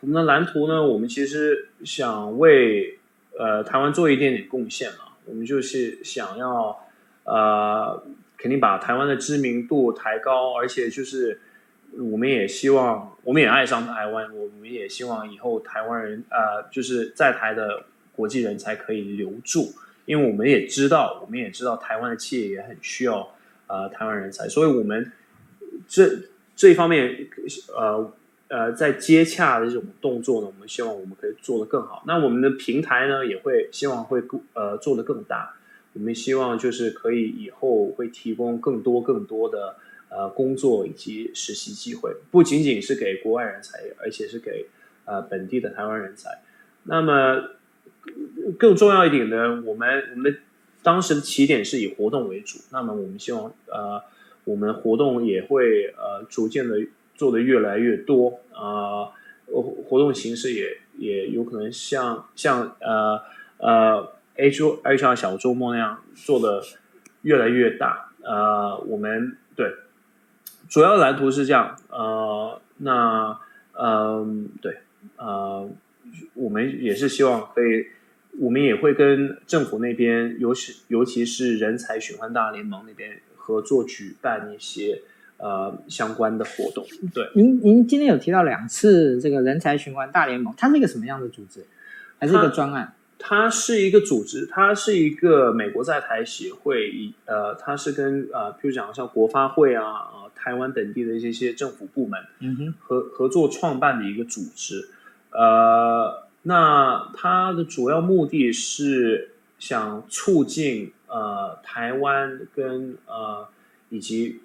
[0.00, 2.98] 我们的蓝图呢，我们其实想为
[3.38, 4.98] 呃台湾做一点点贡献嘛。
[5.24, 6.78] 我们就是想要
[7.24, 8.02] 呃，
[8.38, 11.38] 肯定把台湾的知名度抬高，而且就是
[11.98, 17.84] 我们也希望，我们也爱上台湾，我们也希望以后台湾人呃，就是在台的
[18.16, 19.74] 国际人才可以留住，
[20.06, 23.34] 因为我们也知道，我们也知道台湾的企业也很需要
[23.66, 25.12] 呃台湾人才，所以我们
[25.86, 26.20] 这。
[26.60, 27.28] 这一方面，
[27.76, 28.12] 呃
[28.48, 32.02] 呃，在接洽的这种动作呢，我们希望我们可以做得更好。
[32.04, 35.54] 那我们的平台呢，也会希望会更呃做得更大。
[35.94, 39.76] 我们希望就是可以以后会提供更多更多的
[40.08, 44.66] 呃工作以及实习机会，不仅仅是给国外人才，而且是给
[45.04, 46.40] 呃本地的台湾人才。
[46.84, 47.50] 那么
[48.58, 50.38] 更重要一点呢，我们我们的
[50.82, 52.58] 当时的起点是以活动为主。
[52.70, 54.02] 那么我们希望呃。
[54.44, 56.80] 我们活动也会呃逐渐的
[57.14, 59.12] 做得越来越多啊，
[59.44, 63.20] 呃，活动形式也也有可能像像呃
[63.58, 66.62] 呃 H HR 小周末那样做的
[67.22, 68.10] 越来越大。
[68.22, 69.74] 呃，我们对
[70.68, 71.76] 主要蓝图是这样。
[71.90, 73.38] 呃，那
[73.72, 74.26] 嗯，呃，
[74.62, 74.78] 对，
[75.16, 75.70] 呃，
[76.34, 77.86] 我们也是希望可以，
[78.40, 83.20] 我们也会跟政府那边，尤其尤其是人才循环大联盟那边。
[83.50, 85.00] 合作举办一些
[85.38, 86.84] 呃相关的活动。
[87.14, 91.64] 对，您您今天有提到两次这个人才循环大联盟，它是一个什么样的组织？
[92.18, 92.92] 还是一个专案？
[93.18, 104.88] 它，是一个组织，它是一个美国在台协会，以呃，它是跟呃，譬如讲像国发会啊，呃，台湾等地的这些政府部门，嗯哼，合合作创办的一个组织。
[105.30, 110.92] 呃，那它的主要目的是想促进。
[111.10, 113.48] 呃，台湾跟呃
[113.88, 114.40] 以及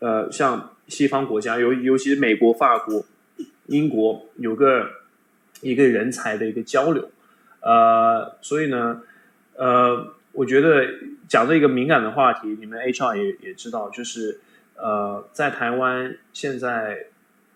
[0.00, 3.04] 呃像西方国家，尤尤其是美国、法国、
[3.66, 4.90] 英国，有个
[5.60, 7.08] 一个人才的一个交流。
[7.60, 9.02] 呃，所以呢，
[9.56, 10.86] 呃，我觉得
[11.28, 14.40] 讲这一个敏感的话题，你们 HR 也也知道，就是
[14.76, 17.06] 呃，在台湾现在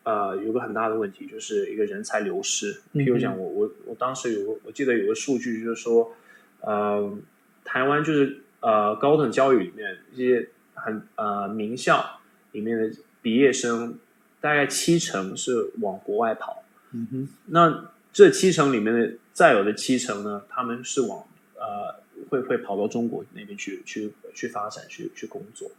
[0.04, 2.80] 呃有个很大的问题，就是一个人才流失。
[2.94, 6.12] 譬如讲，我我我当时有个，我记得有个数据，就是说，
[6.60, 7.16] 呃，
[7.64, 8.38] 台湾就是。
[8.64, 12.20] 呃，高等教育里面一些很呃名校
[12.52, 13.98] 里面的毕业生，
[14.40, 16.62] 大概七成是往国外跑。
[16.92, 25.70] 嗯哼，那这七成里面的再有的七成呢，他们是往呃会会跑到中国那边去去去发展去去工作。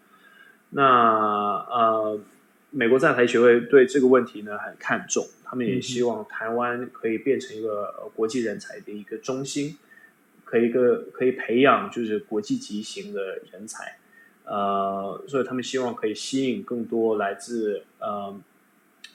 [0.71, 0.83] 那
[1.69, 2.19] 呃，
[2.71, 9.77] 美国在台协会对这个问题呢很看重，他们也希望台湾可以变成一个国际人才的一个中心。
[10.45, 13.97] 可以个可以培养就是国际级型的人才，
[14.43, 18.39] 呃，所以他们希望可以吸引更多来自呃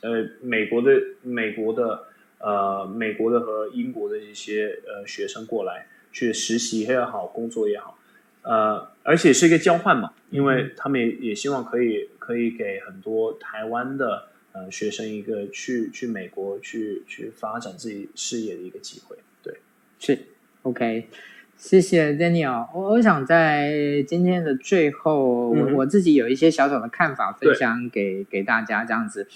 [0.00, 2.07] 呃美国的美国的
[2.38, 7.98] 呃美国的和英国的一些呃学生过来去实习也好，工作也好，
[8.42, 19.16] 呃，而且是一个交换嘛，因为他们也也希望可以可以给很多台湾的呃学生一个去去美国去去发展自己事业的一个机会。
[19.42, 19.58] 对，
[19.98, 20.18] 是
[20.62, 21.08] OK。
[21.56, 29.26] 谢谢 Daniel，我我想在今天的最后，我、嗯、我自己有一些小小的看法分享给给大家，这样子，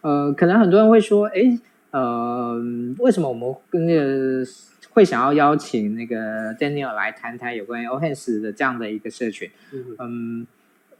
[0.00, 1.58] 呃，可能很多人会说，诶，
[1.92, 2.60] 呃，
[2.98, 4.44] 为什么我们跟那个
[4.90, 9.48] 会想要邀请那个 Daniel 来谈谈有关于 Hands 的这样的一个社群？
[9.72, 10.46] 嗯，嗯，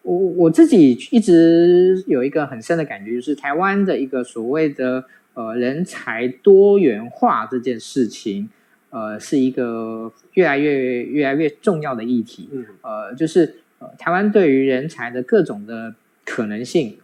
[0.03, 8.49] 我我自己一直有一个很深的感觉，就是台湾的一个所谓的呃人才多元化这件事情。
[8.95, 12.51] 呃，是一个越来越越来越重要的议题。
[12.53, 15.95] 嗯，呃，就是呃，台湾对于人才的各种的
[16.27, 16.99] 可能性，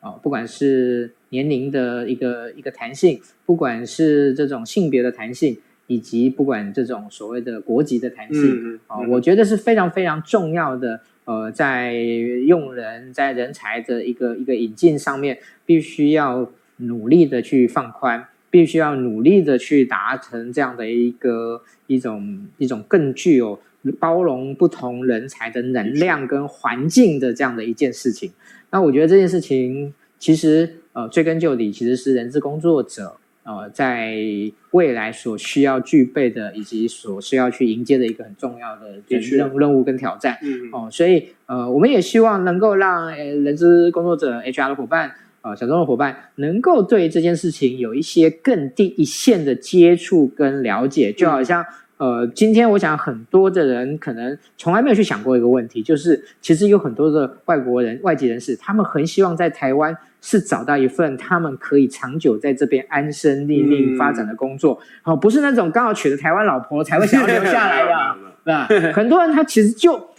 [0.00, 5.56] 啊、呃，不管是年龄的一个一个弹性，不管是这种性别的弹性，
[5.86, 11.00] 以及不管这种所谓的国籍的弹性，啊、嗯呃，我觉得是非常非常重要的。
[11.24, 18.26] 呃，在用人在人才的一个一个引进上面，必须要努力的去放宽。
[18.48, 23.58] 必须要努力的去达成这样的一个一种一种更具有
[23.98, 28.30] 包容不同人才的能量跟环境的这样的一件事情。
[28.70, 34.16] 那我觉得这件事情其实呃追根究底，其实是人资工作者呃在
[34.72, 40.38] 未来所需要具备的，以及所需要去迎接的一个很重要的任任务跟挑战。
[40.42, 45.12] 嗯哦，所以呃我们也希望能够让人资工作者 HR 的伙伴。
[45.42, 51.64] 啊，小众的伙伴能够对这件事情有一些更第一线的接触跟了解，就好像
[51.98, 68.16] 呃，今天我想很多的人可能从来没有去想过一个问题，就是其实有很多的外国人、外籍人士，他们很希望在台湾是找到一份他们可以长久在这边安身立命发展的工作，好，不是那种刚好娶了台湾老婆才会想要留下来的，
[68.68, 68.92] 对吧？
[68.92, 70.10] 很多人他其实就。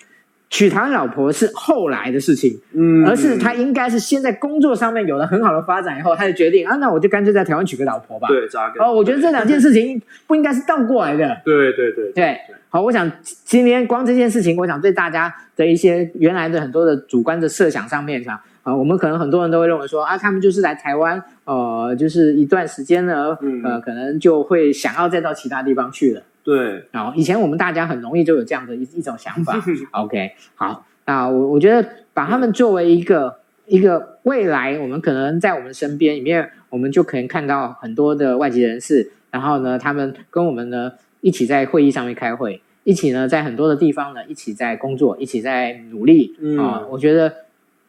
[0.49, 8.27] 娶台湾老婆是后来的事情，嗯，而是他应该是先在工作上面有了很好的发展以后，他就决定啊，那我就干脆在台湾娶个老婆吧。
[8.29, 8.81] 对，扎根。
[8.81, 11.41] 哦，我觉得这两件事情不应该是倒过来的。
[11.43, 12.37] 对对对对。
[12.69, 13.09] 好，我想
[13.43, 26.21] 今天光这件事情，我想对大家的一些原来的很多的主观的设想上面上啊，我们可能很多人都会认为说啊，他们就是来台湾，呃，就是一段时间呢，呃，可能就会想要再到其他地方去了。
[26.47, 29.61] 对，好，以前我们大家很容易就有这样的一一种想法。
[29.91, 46.87] OK，好，那我我觉得把他们作为一个一个未来，我们可能在我们身边里面，我们就可能看到很多的外籍人士，然后呢，他们跟我们呢一起在会议上面开会，一起呢在很多的地方呢一起在工作，一起在努力啊、嗯呃。
[46.89, 47.33] 我觉得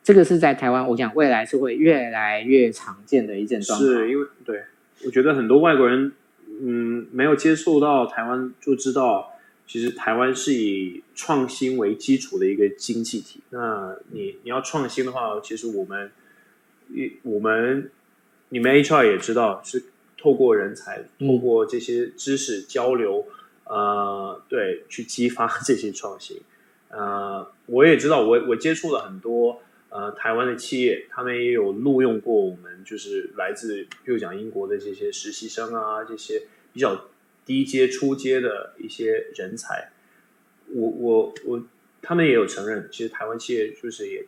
[0.02, 3.88] 这个是在台湾，我讲未来是会越来越常见的一件状况。
[3.88, 4.62] 是因为对，
[5.06, 6.10] 我觉得很多外国人。
[6.60, 9.32] 嗯，没有接触到台湾就知道，
[9.66, 13.40] 其实台湾是以创新为基础的一个经济体。
[13.50, 16.10] 那你你要创新的话，其实我们，
[17.22, 17.90] 我们
[18.48, 19.84] 你们 HR 也知道，是
[20.16, 23.26] 透过人才，透过这些知识交流，
[23.64, 26.38] 呃，对，去激发这些创新。
[26.88, 29.60] 呃，我也知道，我我接触了很多。
[29.90, 37.10] 呃，台湾的企业，他们也有录用过我们，就是来自，比如讲英国的这些实习生啊，这些比较
[37.44, 39.90] 低阶、初阶的一些人才。
[40.68, 41.62] 我我我，
[42.00, 44.24] 他们也有承认，其实台湾企业就是也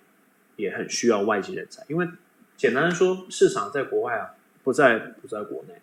[0.56, 2.06] 也很需要外籍人才，因为
[2.56, 5.74] 简单的说，市场在国外啊，不在不在国内。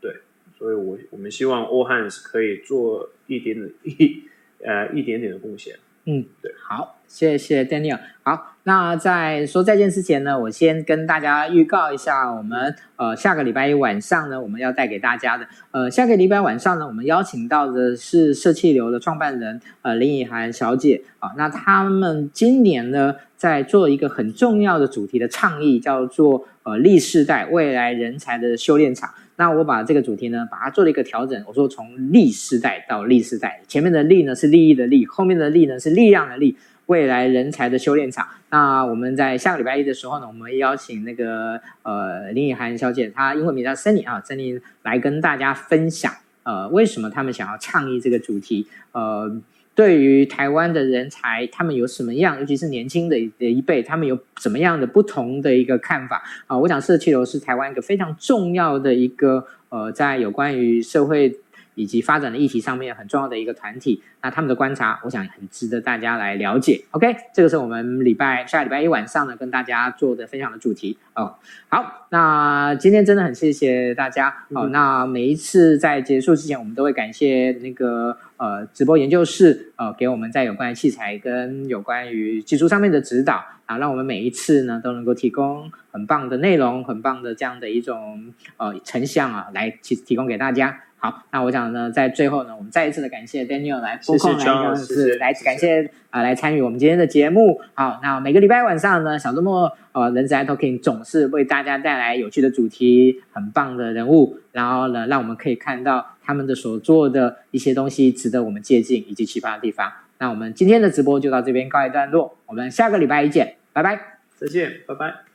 [0.00, 0.18] 对，
[0.56, 4.22] 所以我我们希望 All Hands 可以做一点点一
[4.64, 5.78] 呃一点点的贡献。
[6.06, 7.98] 嗯，对，好，谢谢 Daniel。
[8.22, 29.10] 好，那在说再见之前呢，我先跟大家预告一下，我们呃下个礼拜一晚上呢，我们要带给大家的，呃下个礼拜晚上呢，我们邀请到的是社气流的创办人呃林以涵小姐啊，那他们今年呢在做一个很重要的主题的倡议，叫做呃 Z 世代未来人才的修炼场。
[29.40, 31.42] 那我把这个主题呢，把它做了一个调整。
[31.48, 38.28] 我说从 Z 世代到 Z 世代，前面的 Z 呢是利益的利，后面的利呢是力量的力，未来人才的修炼场。
[38.50, 46.12] 那我们在下个礼拜一的时候呢，我们邀请那个呃林雨涵小姐，她英文名叫珍妮啊珍妮来跟大家分享
[46.42, 49.40] 呃为什么他们想要倡议这个主题呃。
[49.80, 52.38] 对于台湾的人才，他们有什么样？
[52.38, 56.58] 尤其是年轻的的一辈，他们有什么样的不同的一个看法啊？
[56.58, 61.34] 我想社区楼是台湾一个非常重要的一个呃，在有关于社会
[61.76, 64.02] 以及发展的议题上面很重要的一个团体。
[64.22, 66.84] 那他们的观察，我想很值得大家来了解。
[66.90, 71.36] OK，这个是我们礼拜下礼拜一晚上呢跟大家做的分享的主题哦。
[71.70, 74.44] 好，那今天真的很谢谢大家。
[74.52, 90.80] 好，那每一次在结束之前，我们都会感谢那个呃直播研究室呃给我们在有关器材跟有关于技术上面的指导啊，让我们每一次呢都能够提供很棒的内容，很棒的这样的一种呃成像啊，来提提供给大家。
[91.02, 97.58] 好，那我想呢，在最后呢，我们再一次的感谢 Daniel 来播控来讲，是来感谢啊、呃，来参与我们今天的节目。
[97.72, 109.90] 好，那每个礼拜晚上呢，小周末呃，人资 iTalking 总是为大家带来有趣的主题，很棒的人物，然后呢，让我们可以看到他们的所做的一些东西，值得我们借鉴以及启发的地方。
[110.18, 115.29] 那我们今天的直播就到这边告一段落，我们下个礼拜一见，拜拜，再见，拜拜。